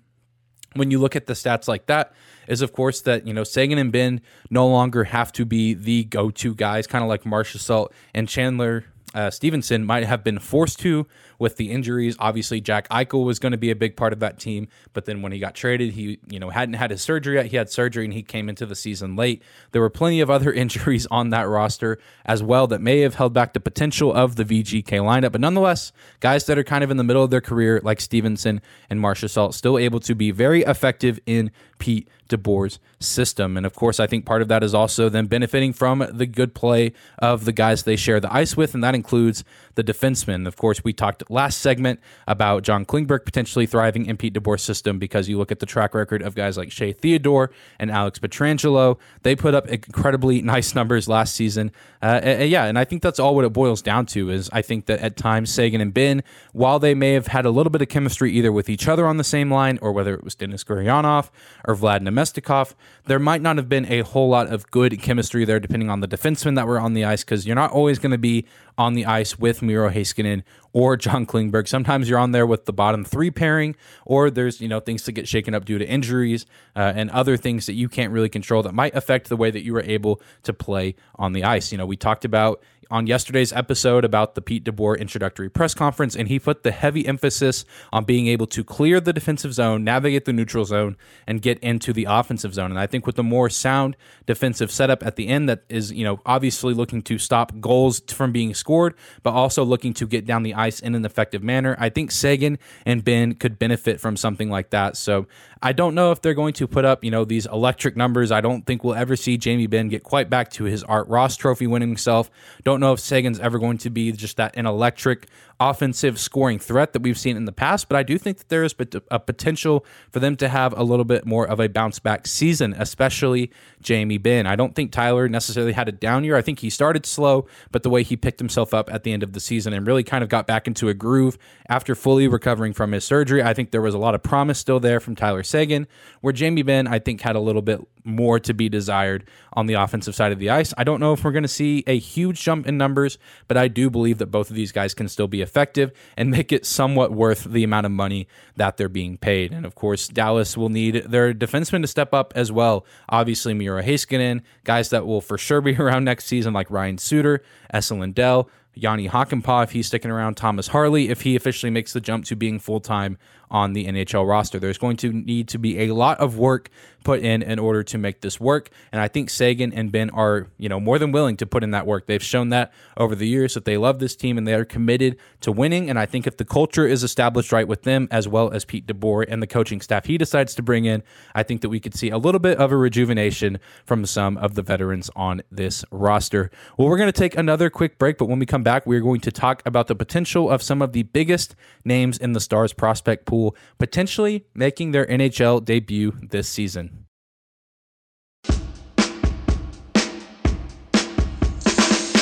when 0.73 0.91
you 0.91 0.99
look 0.99 1.15
at 1.15 1.27
the 1.27 1.33
stats 1.33 1.67
like 1.67 1.85
that 1.87 2.13
is 2.47 2.61
of 2.61 2.73
course 2.73 3.01
that 3.01 3.25
you 3.27 3.33
know 3.33 3.43
Seguin 3.43 3.77
and 3.77 3.91
Benn 3.91 4.21
no 4.49 4.67
longer 4.67 5.05
have 5.05 5.31
to 5.33 5.45
be 5.45 5.73
the 5.73 6.03
go-to 6.05 6.53
guys, 6.55 6.87
kind 6.87 7.03
of 7.03 7.09
like 7.09 7.23
Marchessault 7.23 7.91
and 8.13 8.27
Chandler 8.27 8.85
uh, 9.13 9.29
Stephenson 9.29 9.85
might 9.85 10.05
have 10.05 10.23
been 10.23 10.39
forced 10.39 10.79
to 10.79 11.07
with 11.39 11.55
the 11.55 11.71
injuries. 11.71 12.15
Obviously, 12.19 12.61
Jack 12.61 12.87
Eichel 12.89 13.25
was 13.25 13.39
going 13.39 13.53
to 13.53 13.57
be 13.57 13.71
a 13.71 13.75
big 13.75 13.95
part 13.95 14.13
of 14.13 14.19
that 14.19 14.37
team, 14.37 14.67
but 14.93 15.05
then 15.05 15.21
when 15.21 15.31
he 15.31 15.39
got 15.39 15.55
traded, 15.55 15.93
he 15.93 16.19
you 16.29 16.39
know 16.39 16.49
hadn't 16.49 16.75
had 16.75 16.91
his 16.91 17.01
surgery 17.01 17.35
yet. 17.35 17.47
He 17.47 17.57
had 17.57 17.69
surgery 17.69 18.05
and 18.05 18.13
he 18.13 18.21
came 18.21 18.49
into 18.49 18.65
the 18.65 18.75
season 18.75 19.15
late. 19.15 19.41
There 19.71 19.81
were 19.81 19.89
plenty 19.89 20.19
of 20.21 20.29
other 20.29 20.51
injuries 20.59 21.07
on 21.09 21.29
that 21.31 21.47
roster 21.47 21.97
as 22.25 22.43
well 22.43 22.67
that 22.67 22.81
may 22.81 22.99
have 22.99 23.15
held 23.15 23.33
back 23.33 23.53
the 23.53 23.59
potential 23.59 24.13
of 24.13 24.35
the 24.35 24.45
VGK 24.45 24.83
lineup. 24.83 25.31
But 25.31 25.41
nonetheless, 25.41 25.91
guys 26.19 26.45
that 26.45 26.57
are 26.57 26.63
kind 26.63 26.83
of 26.83 26.91
in 26.91 26.97
the 26.97 27.03
middle 27.03 27.23
of 27.23 27.29
their 27.31 27.41
career, 27.41 27.79
like 27.83 28.01
Stephenson 28.01 28.61
and 28.89 28.99
Marchessault, 28.99 29.53
still 29.53 29.77
able 29.77 29.99
to 30.01 30.13
be 30.13 30.31
very 30.31 30.61
effective 30.63 31.19
in 31.25 31.51
Pete 31.79 32.09
DeBoer's 32.29 32.79
system. 32.99 33.57
And 33.57 33.65
of 33.65 33.73
course, 33.73 33.99
I 33.99 34.07
think 34.07 34.25
part 34.25 34.41
of 34.41 34.47
that 34.49 34.63
is 34.63 34.73
also 34.73 35.09
them 35.09 35.27
benefiting 35.27 35.73
from 35.73 36.05
the 36.11 36.25
good 36.25 36.53
play 36.53 36.93
of 37.17 37.45
the 37.45 37.51
guys 37.51 37.83
they 37.83 37.95
share 37.95 38.19
the 38.19 38.33
ice 38.33 38.55
with, 38.55 38.73
and 38.73 38.83
that 38.83 38.95
includes 38.95 39.43
the 39.75 39.83
defensemen. 39.83 40.47
Of 40.47 40.55
course, 40.55 40.83
we 40.83 40.93
talked 40.93 41.23
last 41.29 41.59
segment 41.59 41.99
about 42.27 42.63
John 42.63 42.85
Klingberg 42.85 43.23
potentially 43.23 43.65
thriving 43.65 44.05
in 44.07 44.17
Pete 44.17 44.33
DeBoer's 44.33 44.63
system 44.63 44.99
because 44.99 45.29
you 45.29 45.37
look 45.37 45.51
at 45.51 45.59
the 45.59 45.65
track 45.65 45.93
record 45.93 46.21
of 46.21 46.35
guys 46.35 46.57
like 46.57 46.71
Shea 46.71 46.91
Theodore 46.91 47.51
and 47.77 47.91
Alex 47.91 48.19
Pietrangelo. 48.19 48.97
They 49.21 49.35
put 49.35 49.53
up 49.53 49.67
incredibly 49.67 50.41
nice 50.49 50.75
numbers 50.75 51.07
last 51.07 51.35
season. 51.35 51.71
Uh, 52.01 52.19
and, 52.23 52.49
yeah, 52.49 52.65
and 52.65 52.77
I 52.79 52.83
think 52.83 53.01
that's 53.01 53.19
all 53.19 53.35
what 53.35 53.45
it 53.45 53.53
boils 53.53 53.81
down 53.81 54.05
to 54.07 54.29
is 54.29 54.49
I 54.51 54.61
think 54.61 54.87
that 54.87 54.99
at 54.99 55.15
times 55.15 55.53
Seguin 55.53 55.81
and 55.81 55.93
Benn, 55.93 56.23
while 56.53 56.79
they 56.79 56.95
may 56.95 57.13
have 57.13 57.27
had 57.27 57.45
a 57.45 57.51
little 57.51 57.69
bit 57.69 57.81
of 57.81 57.89
chemistry 57.89 58.31
either 58.33 58.51
with 58.51 58.69
each 58.69 58.87
other 58.87 59.05
on 59.05 59.17
the 59.17 59.23
same 59.23 59.51
line 59.51 59.77
or 59.81 59.91
whether 59.91 60.13
it 60.15 60.23
was 60.23 60.35
Denis 60.35 60.63
Gurianov 60.63 61.29
or 61.67 61.75
Vlad 61.75 62.01
Namestnikov, 62.01 62.73
there 63.05 63.19
might 63.19 63.41
not 63.41 63.57
have 63.57 63.69
been 63.69 63.85
a 63.91 64.01
whole 64.01 64.29
lot 64.29 64.47
of 64.47 64.69
good 64.71 64.99
chemistry 65.01 65.45
there 65.45 65.59
depending 65.59 65.89
on 65.89 65.99
the 65.99 66.07
defensemen 66.07 66.55
that 66.55 66.67
were 66.67 66.79
on 66.79 66.93
the 66.93 67.05
ice 67.05 67.23
because 67.23 67.45
you're 67.45 67.55
not 67.55 67.71
always 67.71 67.99
going 67.99 68.11
to 68.11 68.17
be 68.17 68.45
on 68.77 68.93
the 68.93 69.05
ice 69.05 69.37
with 69.37 69.61
Miro 69.61 69.89
Heiskanen 69.89 70.43
or 70.73 70.95
John 70.97 71.25
Klingberg. 71.25 71.67
Sometimes 71.67 72.09
you're 72.09 72.19
on 72.19 72.31
there 72.31 72.45
with 72.45 72.65
the 72.65 72.73
bottom 72.73 73.03
three 73.03 73.31
pairing, 73.31 73.75
or 74.05 74.29
there's 74.29 74.61
you 74.61 74.67
know 74.67 74.79
things 74.79 75.03
to 75.03 75.11
get 75.11 75.27
shaken 75.27 75.53
up 75.53 75.65
due 75.65 75.77
to 75.77 75.87
injuries 75.87 76.45
uh, 76.75 76.93
and 76.95 77.09
other 77.11 77.37
things 77.37 77.65
that 77.65 77.73
you 77.73 77.89
can't 77.89 78.11
really 78.11 78.29
control 78.29 78.63
that 78.63 78.73
might 78.73 78.95
affect 78.95 79.29
the 79.29 79.37
way 79.37 79.51
that 79.51 79.63
you 79.63 79.73
were 79.73 79.83
able 79.83 80.21
to 80.43 80.53
play 80.53 80.95
on 81.15 81.33
the 81.33 81.43
ice. 81.43 81.71
You 81.71 81.77
know, 81.77 81.85
we 81.85 81.97
talked 81.97 82.25
about 82.25 82.61
on 82.91 83.07
yesterday's 83.07 83.53
episode 83.53 84.03
about 84.03 84.35
the 84.35 84.41
Pete 84.41 84.63
DeBoer 84.63 84.99
introductory 84.99 85.49
press 85.49 85.73
conference, 85.73 86.15
and 86.15 86.27
he 86.27 86.39
put 86.39 86.63
the 86.63 86.71
heavy 86.71 87.05
emphasis 87.05 87.65
on 87.91 88.03
being 88.03 88.27
able 88.27 88.47
to 88.47 88.63
clear 88.63 88.99
the 88.99 89.13
defensive 89.13 89.53
zone, 89.53 89.83
navigate 89.83 90.25
the 90.25 90.33
neutral 90.33 90.65
zone, 90.65 90.97
and 91.27 91.41
get 91.41 91.59
into 91.59 91.93
the 91.93 92.05
offensive 92.09 92.53
zone. 92.53 92.71
And 92.71 92.79
I 92.79 92.87
think 92.87 93.05
with 93.05 93.15
the 93.15 93.23
more 93.23 93.49
sound 93.49 93.95
defensive 94.25 94.71
setup 94.71 95.05
at 95.05 95.15
the 95.15 95.27
end, 95.27 95.49
that 95.49 95.63
is, 95.69 95.91
you 95.91 96.03
know, 96.03 96.19
obviously 96.25 96.73
looking 96.73 97.01
to 97.03 97.17
stop 97.17 97.59
goals 97.59 97.99
from 98.07 98.31
being 98.31 98.53
scored, 98.53 98.95
but 99.23 99.31
also 99.31 99.63
looking 99.63 99.93
to 99.93 100.07
get 100.07 100.25
down 100.25 100.43
the 100.43 100.53
ice 100.53 100.79
in 100.79 100.95
an 100.95 101.05
effective 101.05 101.43
manner. 101.43 101.75
I 101.79 101.89
think 101.89 102.11
Seguin 102.11 102.57
and 102.85 103.03
Benn 103.03 103.35
could 103.35 103.59
benefit 103.59 103.99
from 103.99 104.17
something 104.17 104.49
like 104.49 104.71
that. 104.71 104.97
So 104.97 105.27
I 105.61 105.73
don't 105.73 105.93
know 105.93 106.11
if 106.11 106.21
they're 106.21 106.33
going 106.33 106.53
to 106.53 106.67
put 106.67 106.85
up, 106.85 107.03
you 107.03 107.11
know, 107.11 107.25
these 107.25 107.45
electric 107.45 107.97
numbers. 107.97 108.31
I 108.31 108.41
don't 108.41 108.65
think 108.65 108.83
we'll 108.83 108.95
ever 108.95 109.15
see 109.15 109.37
Jamie 109.37 109.67
Benn 109.67 109.89
get 109.89 110.03
quite 110.03 110.29
back 110.29 110.49
to 110.51 110.63
his 110.63 110.83
Art 110.83 111.07
Ross 111.07 111.35
trophy 111.35 111.67
winning 111.67 111.97
self. 111.97 112.31
Don't 112.63 112.78
know 112.79 112.93
if 112.93 112.99
Seguin's 112.99 113.39
ever 113.39 113.59
going 113.59 113.77
to 113.79 113.89
be 113.89 114.11
just 114.11 114.37
that 114.37 114.55
an 114.55 114.65
electric 114.65 115.27
offensive 115.59 116.17
scoring 116.19 116.57
threat 116.57 116.93
that 116.93 117.01
we've 117.01 117.17
seen 117.17 117.35
in 117.35 117.45
the 117.45 117.51
past, 117.51 117.89
but 117.89 117.97
I 117.97 118.03
do 118.03 118.17
think 118.17 118.37
that 118.37 118.49
there 118.49 118.63
is 118.63 118.73
a 119.11 119.19
potential 119.19 119.85
for 120.09 120.19
them 120.19 120.35
to 120.37 120.47
have 120.47 120.77
a 120.77 120.83
little 120.83 121.03
bit 121.03 121.25
more 121.25 121.45
of 121.45 121.59
a 121.59 121.67
bounce 121.67 121.99
back 121.99 122.27
season, 122.27 122.73
especially 122.77 123.51
Jamie 123.81 124.17
Benn. 124.17 124.47
I 124.47 124.55
don't 124.55 124.73
think 124.73 124.91
Tyler 124.91 125.27
necessarily 125.27 125.73
had 125.73 125.89
a 125.89 125.91
down 125.91 126.23
year. 126.23 126.37
I 126.37 126.41
think 126.41 126.59
he 126.59 126.69
started 126.69 127.05
slow, 127.05 127.45
but 127.71 127.83
the 127.83 127.89
way 127.89 128.03
he 128.03 128.15
picked 128.15 128.39
himself 128.39 128.73
up 128.73 128.91
at 128.91 129.03
the 129.03 129.11
end 129.11 129.21
of 129.21 129.33
the 129.33 129.39
season 129.39 129.73
and 129.73 129.85
really 129.85 130.03
kind 130.03 130.23
of 130.23 130.29
got 130.29 130.47
back 130.47 130.67
into 130.67 130.87
a 130.87 130.93
groove 130.93 131.37
after 131.67 131.93
fully 131.93 132.27
recovering 132.27 132.73
from 132.73 132.93
his 132.93 133.03
surgery, 133.03 133.43
I 133.43 133.53
think 133.53 133.71
there 133.71 133.81
was 133.81 133.93
a 133.93 133.99
lot 133.99 134.15
of 134.15 134.23
promise 134.23 134.59
still 134.59 134.79
there 134.79 134.99
from 134.99 135.15
Tyler 135.15 135.43
Seguin, 135.43 135.87
where 136.21 136.33
Jamie 136.33 136.63
Benn, 136.63 136.87
I 136.87 136.99
think, 136.99 137.21
had 137.21 137.35
a 137.35 137.39
little 137.39 137.61
bit 137.61 137.81
more 138.05 138.39
to 138.39 138.53
be 138.53 138.69
desired 138.69 139.25
on 139.53 139.65
the 139.65 139.73
offensive 139.73 140.15
side 140.15 140.31
of 140.31 140.39
the 140.39 140.49
ice. 140.49 140.73
I 140.77 140.83
don't 140.83 140.99
know 140.99 141.13
if 141.13 141.23
we're 141.23 141.31
going 141.31 141.43
to 141.43 141.49
see 141.49 141.83
a 141.85 141.99
huge 141.99 142.41
jump 142.41 142.65
in 142.65 142.77
numbers, 142.77 143.17
but 143.47 143.57
I 143.57 143.67
do 143.67 143.89
believe 143.89 144.17
that 144.19 144.27
both 144.27 144.49
of 144.49 144.55
these 144.55 144.71
guys 144.71 144.93
can 144.93 145.07
still 145.07 145.27
be 145.27 145.41
effective 145.49 145.91
and 146.15 146.29
make 146.29 146.51
it 146.51 146.65
somewhat 146.65 147.11
worth 147.11 147.43
the 147.43 147.63
amount 147.63 147.87
of 147.87 147.91
money 147.91 148.27
that 148.55 148.77
they're 148.77 148.87
being 148.87 149.17
paid. 149.17 149.51
And 149.51 149.65
of 149.65 149.73
course, 149.73 150.07
Dallas 150.07 150.55
will 150.55 150.69
need 150.69 151.05
their 151.07 151.33
defensemen 151.33 151.81
to 151.81 151.87
step 151.87 152.13
up 152.13 152.31
as 152.35 152.51
well. 152.51 152.85
Obviously, 153.09 153.55
Miro 153.55 153.81
Heiskanen, 153.81 154.41
guys 154.63 154.89
that 154.91 155.07
will 155.07 155.21
for 155.21 155.37
sure 155.37 155.61
be 155.61 155.75
around 155.79 156.03
next 156.03 156.25
season, 156.25 156.53
like 156.53 156.69
Ryan 156.69 156.99
Suter, 156.99 157.41
Esa 157.73 157.95
Lindell, 157.95 158.49
Jani 158.81 159.07
Hakanpää 159.07 159.63
if 159.63 159.71
he's 159.71 159.87
sticking 159.87 160.11
around, 160.11 160.35
Thomas 160.35 160.67
Harley 160.69 161.09
if 161.09 161.21
he 161.21 161.35
officially 161.35 161.69
makes 161.69 161.93
the 161.93 162.01
jump 162.01 162.25
to 162.25 162.35
being 162.35 162.59
full 162.59 162.79
time 162.79 163.17
on 163.51 163.73
the 163.73 163.85
NHL 163.85 164.27
roster. 164.27 164.59
There's 164.59 164.77
going 164.77 164.97
to 164.97 165.11
need 165.11 165.47
to 165.49 165.57
be 165.57 165.79
a 165.79 165.93
lot 165.93 166.19
of 166.19 166.37
work 166.37 166.69
put 167.03 167.21
in 167.21 167.41
in 167.41 167.59
order 167.59 167.81
to 167.81 167.97
make 167.97 168.21
this 168.21 168.39
work. 168.39 168.69
And 168.91 169.01
I 169.01 169.07
think 169.07 169.29
Seguin 169.29 169.73
and 169.73 169.91
Benn 169.91 170.09
are, 170.11 170.47
you 170.57 170.69
know, 170.69 170.79
more 170.79 170.99
than 170.99 171.11
willing 171.11 171.37
to 171.37 171.45
put 171.45 171.63
in 171.63 171.71
that 171.71 171.87
work. 171.87 172.07
They've 172.07 172.21
shown 172.21 172.49
that 172.49 172.71
over 172.97 173.15
the 173.15 173.27
years 173.27 173.53
that 173.53 173.65
they 173.65 173.77
love 173.77 173.99
this 173.99 174.15
team 174.15 174.37
and 174.37 174.47
they 174.47 174.53
are 174.53 174.65
committed 174.65 175.17
to 175.41 175.51
winning. 175.51 175.89
And 175.89 175.97
I 175.97 176.05
think 176.05 176.27
if 176.27 176.37
the 176.37 176.45
culture 176.45 176.85
is 176.85 177.03
established 177.03 177.51
right 177.51 177.67
with 177.67 177.83
them, 177.83 178.07
as 178.11 178.27
well 178.27 178.51
as 178.51 178.65
Pete 178.65 178.85
DeBoer 178.85 179.25
and 179.29 179.41
the 179.41 179.47
coaching 179.47 179.81
staff 179.81 180.05
he 180.05 180.17
decides 180.17 180.53
to 180.55 180.61
bring 180.61 180.85
in, 180.85 181.01
I 181.33 181.43
think 181.43 181.61
that 181.61 181.69
we 181.69 181.79
could 181.79 181.95
see 181.95 182.09
a 182.09 182.17
little 182.17 182.39
bit 182.39 182.57
of 182.57 182.71
a 182.71 182.77
rejuvenation 182.77 183.59
from 183.85 184.05
some 184.05 184.37
of 184.37 184.55
the 184.55 184.61
veterans 184.61 185.09
on 185.15 185.41
this 185.49 185.85
roster. 185.91 186.51
Well, 186.77 186.89
we're 186.89 186.97
going 186.97 187.11
to 187.11 187.19
take 187.19 187.37
another 187.37 187.69
quick 187.69 187.97
break, 187.97 188.17
but 188.17 188.25
when 188.25 188.39
we 188.39 188.45
come 188.45 188.63
back, 188.63 188.68
we're 188.85 189.01
going 189.01 189.21
to 189.21 189.31
talk 189.31 189.61
about 189.65 189.87
the 189.87 189.95
potential 189.95 190.49
of 190.49 190.61
some 190.61 190.81
of 190.81 190.93
the 190.93 191.03
biggest 191.03 191.55
names 191.83 192.17
in 192.17 192.33
the 192.33 192.39
Stars 192.39 192.73
prospect 192.73 193.25
pool 193.25 193.55
potentially 193.77 194.45
making 194.53 194.91
their 194.91 195.05
NHL 195.07 195.65
debut 195.65 196.13
this 196.21 196.47
season. 196.47 197.08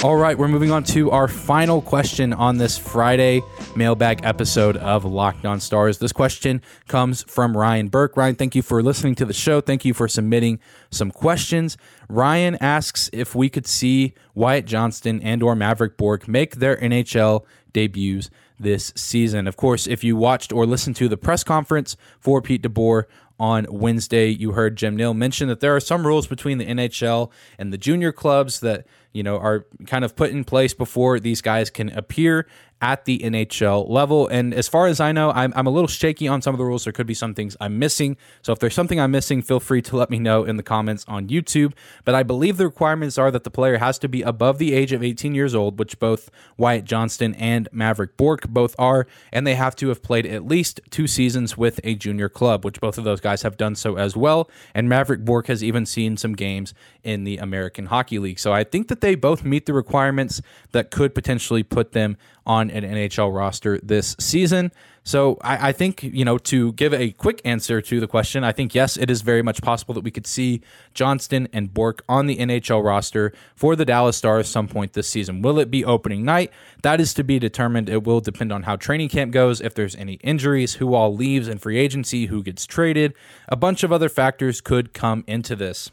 All 0.07 0.15
right, 0.15 0.37
we're 0.37 0.47
moving 0.47 0.71
on 0.71 0.85
to 0.85 1.11
our 1.11 1.27
final 1.27 1.81
question 1.81 2.31
on 2.31 2.57
this 2.57 2.77
Friday 2.77 3.41
mailbag 3.75 4.21
episode 4.23 4.77
of 4.77 5.03
Locked 5.03 5.45
On 5.45 5.59
Stars. 5.59 5.97
This 5.97 6.13
question 6.13 6.61
comes 6.87 7.23
from 7.23 7.57
Ryan 7.57 7.89
Burke. 7.89 8.15
Ryan, 8.15 8.35
thank 8.35 8.55
you 8.55 8.61
for 8.61 8.81
listening 8.81 9.15
to 9.15 9.25
the 9.25 9.33
show. 9.33 9.59
Thank 9.59 9.83
you 9.83 9.93
for 9.93 10.07
submitting 10.07 10.61
some 10.91 11.11
questions. 11.11 11.75
Ryan 12.07 12.55
asks 12.61 13.09
if 13.11 13.35
we 13.35 13.49
could 13.49 13.67
see 13.67 14.13
Wyatt 14.33 14.65
Johnston 14.65 15.21
and 15.23 15.43
or 15.43 15.55
Mavrik 15.55 15.97
Bourque 15.97 16.25
make 16.25 16.55
their 16.55 16.77
NHL 16.77 17.43
debuts 17.73 18.29
this 18.57 18.93
season. 18.95 19.45
Of 19.45 19.57
course, 19.57 19.87
if 19.87 20.05
you 20.05 20.15
watched 20.15 20.53
or 20.53 20.65
listened 20.65 20.95
to 20.95 21.09
the 21.09 21.17
press 21.17 21.43
conference 21.43 21.97
for 22.17 22.41
Pete 22.41 22.61
DeBoer 22.61 23.03
on 23.39 23.67
Wednesday, 23.69 24.29
you 24.29 24.53
heard 24.53 24.77
Jim 24.77 24.95
Nill 24.95 25.13
mention 25.13 25.49
that 25.49 25.59
there 25.59 25.75
are 25.75 25.81
some 25.81 26.07
rules 26.07 26.27
between 26.27 26.59
the 26.59 26.65
NHL 26.65 27.29
and 27.59 27.73
the 27.73 27.77
junior 27.77 28.13
clubs 28.13 28.61
that 28.61 28.87
you 29.13 29.23
know 29.23 29.37
are 29.37 29.65
kind 29.85 30.03
of 30.05 30.15
put 30.15 30.31
in 30.31 30.43
place 30.43 30.73
before 30.73 31.19
these 31.19 31.41
guys 31.41 31.69
can 31.69 31.89
appear 31.89 32.47
at 32.81 33.05
the 33.05 33.19
NHL 33.19 33.89
level. 33.89 34.27
And 34.27 34.53
as 34.53 34.67
far 34.67 34.87
as 34.87 34.99
I 34.99 35.11
know, 35.11 35.31
I'm, 35.31 35.51
I'm 35.55 35.65
a 35.65 35.71
little 35.71 35.87
shaky 35.87 36.27
on 36.27 36.41
some 36.41 36.53
of 36.53 36.59
the 36.59 36.65
rules. 36.65 36.83
There 36.83 36.93
could 36.93 37.07
be 37.07 37.13
some 37.13 37.33
things 37.33 37.57
I'm 37.59 37.79
missing. 37.79 38.17
So 38.41 38.53
if 38.53 38.59
there's 38.59 38.75
something 38.75 38.99
I'm 38.99 39.11
missing, 39.11 39.41
feel 39.41 39.59
free 39.59 39.81
to 39.83 39.97
let 39.97 40.09
me 40.09 40.19
know 40.19 40.43
in 40.43 40.57
the 40.57 40.63
comments 40.63 41.03
on 41.07 41.27
YouTube. 41.27 41.73
But 42.05 42.13
I 42.13 42.23
believe 42.23 42.57
the 42.57 42.65
requirements 42.65 43.17
are 43.17 43.31
that 43.31 43.43
the 43.43 43.49
player 43.49 43.77
has 43.77 43.97
to 43.99 44.07
be 44.07 44.21
above 44.21 44.59
the 44.59 44.73
age 44.73 44.91
of 44.91 45.03
18 45.03 45.33
years 45.33 45.55
old, 45.55 45.79
which 45.79 45.99
both 45.99 46.29
Wyatt 46.57 46.85
Johnston 46.85 47.33
and 47.35 47.67
Mavrik 47.73 48.15
Bourque 48.15 48.47
both 48.47 48.75
are. 48.77 49.07
And 49.31 49.47
they 49.47 49.55
have 49.55 49.75
to 49.77 49.89
have 49.89 50.03
played 50.03 50.25
at 50.27 50.45
least 50.45 50.79
two 50.91 51.07
seasons 51.07 51.57
with 51.57 51.79
a 51.83 51.95
junior 51.95 52.29
club, 52.29 52.63
which 52.63 52.79
both 52.79 52.97
of 52.97 53.03
those 53.03 53.21
guys 53.21 53.41
have 53.41 53.57
done 53.57 53.75
so 53.75 53.97
as 53.97 54.15
well. 54.15 54.49
And 54.75 54.87
Mavrik 54.87 55.25
Bourque 55.25 55.47
has 55.47 55.63
even 55.63 55.85
seen 55.85 56.15
some 56.15 56.33
games 56.33 56.75
in 57.03 57.23
the 57.23 57.37
American 57.37 57.87
Hockey 57.87 58.19
League. 58.19 58.37
So 58.37 58.53
I 58.53 58.63
think 58.63 58.87
that 58.89 58.96
they 59.01 59.15
both 59.15 59.43
meet 59.43 59.65
the 59.65 59.73
requirements 59.73 60.41
that 60.71 60.91
could 60.91 61.13
potentially 61.15 61.63
put 61.63 61.91
them 61.91 62.17
on 62.45 62.69
an 62.71 62.83
NHL 62.83 63.35
roster 63.35 63.79
this 63.79 64.15
season. 64.19 64.71
So 65.07 65.37
I, 65.39 65.69
I, 65.69 65.71
think, 65.71 66.03
you 66.03 66.25
know, 66.25 66.37
to 66.37 66.73
give 66.73 66.93
a 66.93 67.11
quick 67.11 67.41
answer 67.45 67.81
to 67.81 67.99
the 68.01 68.07
question, 68.07 68.43
I 68.43 68.51
think, 68.51 68.75
yes, 68.75 68.97
it 68.97 69.09
is 69.09 69.21
very 69.21 69.41
much 69.41 69.61
possible 69.61 69.93
that 69.93 70.03
we 70.03 70.11
could 70.11 70.27
see 70.27 70.61
Johnston 70.93 71.47
and 71.53 71.73
Bourque 71.73 72.03
on 72.09 72.27
the 72.27 72.35
NHL 72.35 72.83
roster 72.83 73.31
for 73.55 73.77
the 73.77 73.85
Dallas 73.85 74.17
Stars 74.17 74.49
some 74.49 74.67
point 74.67 74.91
this 74.93 75.07
season. 75.07 75.41
Will 75.41 75.59
it 75.59 75.71
be 75.71 75.85
opening 75.85 76.25
night? 76.25 76.51
That 76.83 76.99
is 76.99 77.13
to 77.13 77.23
be 77.23 77.39
determined. 77.39 77.87
It 77.87 78.03
will 78.03 78.19
depend 78.19 78.51
on 78.51 78.63
how 78.63 78.75
training 78.75 79.07
camp 79.07 79.31
goes, 79.31 79.61
if 79.61 79.73
there's 79.73 79.95
any 79.95 80.15
injuries, 80.15 80.73
who 80.73 80.93
all 80.93 81.15
leaves 81.15 81.47
in 81.47 81.57
free 81.57 81.77
agency, 81.77 82.25
who 82.25 82.43
gets 82.43 82.65
traded. 82.65 83.13
A 83.47 83.55
bunch 83.55 83.83
of 83.83 83.93
other 83.93 84.09
factors 84.09 84.59
could 84.59 84.93
come 84.93 85.23
into 85.25 85.55
this. 85.55 85.89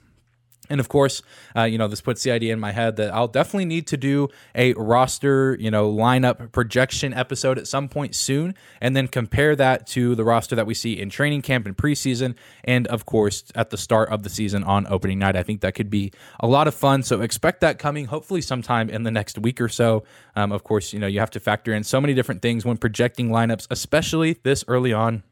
And 0.71 0.81
of 0.81 0.89
course, 0.89 1.23
uh, 1.55 1.65
you 1.65 1.77
know, 1.77 1.89
this 1.89 2.01
puts 2.01 2.23
the 2.23 2.31
idea 2.31 2.53
in 2.53 2.61
my 2.61 2.73
head 2.73 2.97
that 2.97 3.13
I'll 3.13 3.29
definitely 3.29 3.67
need 3.67 3.87
to 3.89 3.97
do 3.97 4.29
a 4.55 4.73
roster, 4.75 5.57
you 5.61 5.71
know, 5.71 5.93
lineup 5.93 6.53
projection 6.53 7.13
episode 7.13 7.59
at 7.59 7.67
some 7.67 7.89
point 7.89 8.15
soon, 8.15 8.55
and 8.81 8.97
then 8.97 9.09
compare 9.09 9.55
that 9.57 9.87
to 9.89 10.15
the 10.15 10.25
roster 10.25 10.57
that 10.57 10.67
we 10.67 10.75
see 10.75 10.99
in 10.99 11.11
training 11.11 11.43
camp 11.43 11.67
and 11.67 11.77
preseason, 11.77 12.35
and 12.65 12.87
of 12.87 13.05
course, 13.05 13.45
at 13.55 13.71
the 13.71 13.77
start 13.77 14.09
of 14.09 14.23
the 14.23 14.31
season 14.31 14.65
on 14.65 14.87
opening 14.89 15.19
night. 15.19 15.37
I 15.37 15.43
think 15.43 15.61
that 15.61 15.75
could 15.75 15.91
be 15.91 16.13
a 16.41 16.47
lot 16.47 16.67
of 16.67 16.75
fun. 16.75 17.03
So 17.03 17.21
expect 17.21 17.61
that 17.61 17.79
coming 17.79 18.07
hopefully 18.07 18.41
sometime 18.41 18.89
in 18.89 19.03
the 19.03 19.11
next 19.11 19.39
week 19.39 19.61
or 19.61 19.69
so. 19.69 20.05
Um, 20.35 20.51
of 20.53 20.65
course, 20.65 20.93
you 20.93 20.99
know, 20.99 21.07
you 21.07 21.21
have 21.21 21.31
to 21.33 21.41
factor 21.41 21.75
in 21.75 21.85
so 21.85 22.01
many 22.01 22.15
different 22.15 22.43
things 22.43 22.65
when 22.65 22.77
projecting 22.77 23.29
lineups, 23.29 23.67
especially 23.71 24.39
this 24.43 24.65
early 24.67 24.93
on 24.93 25.23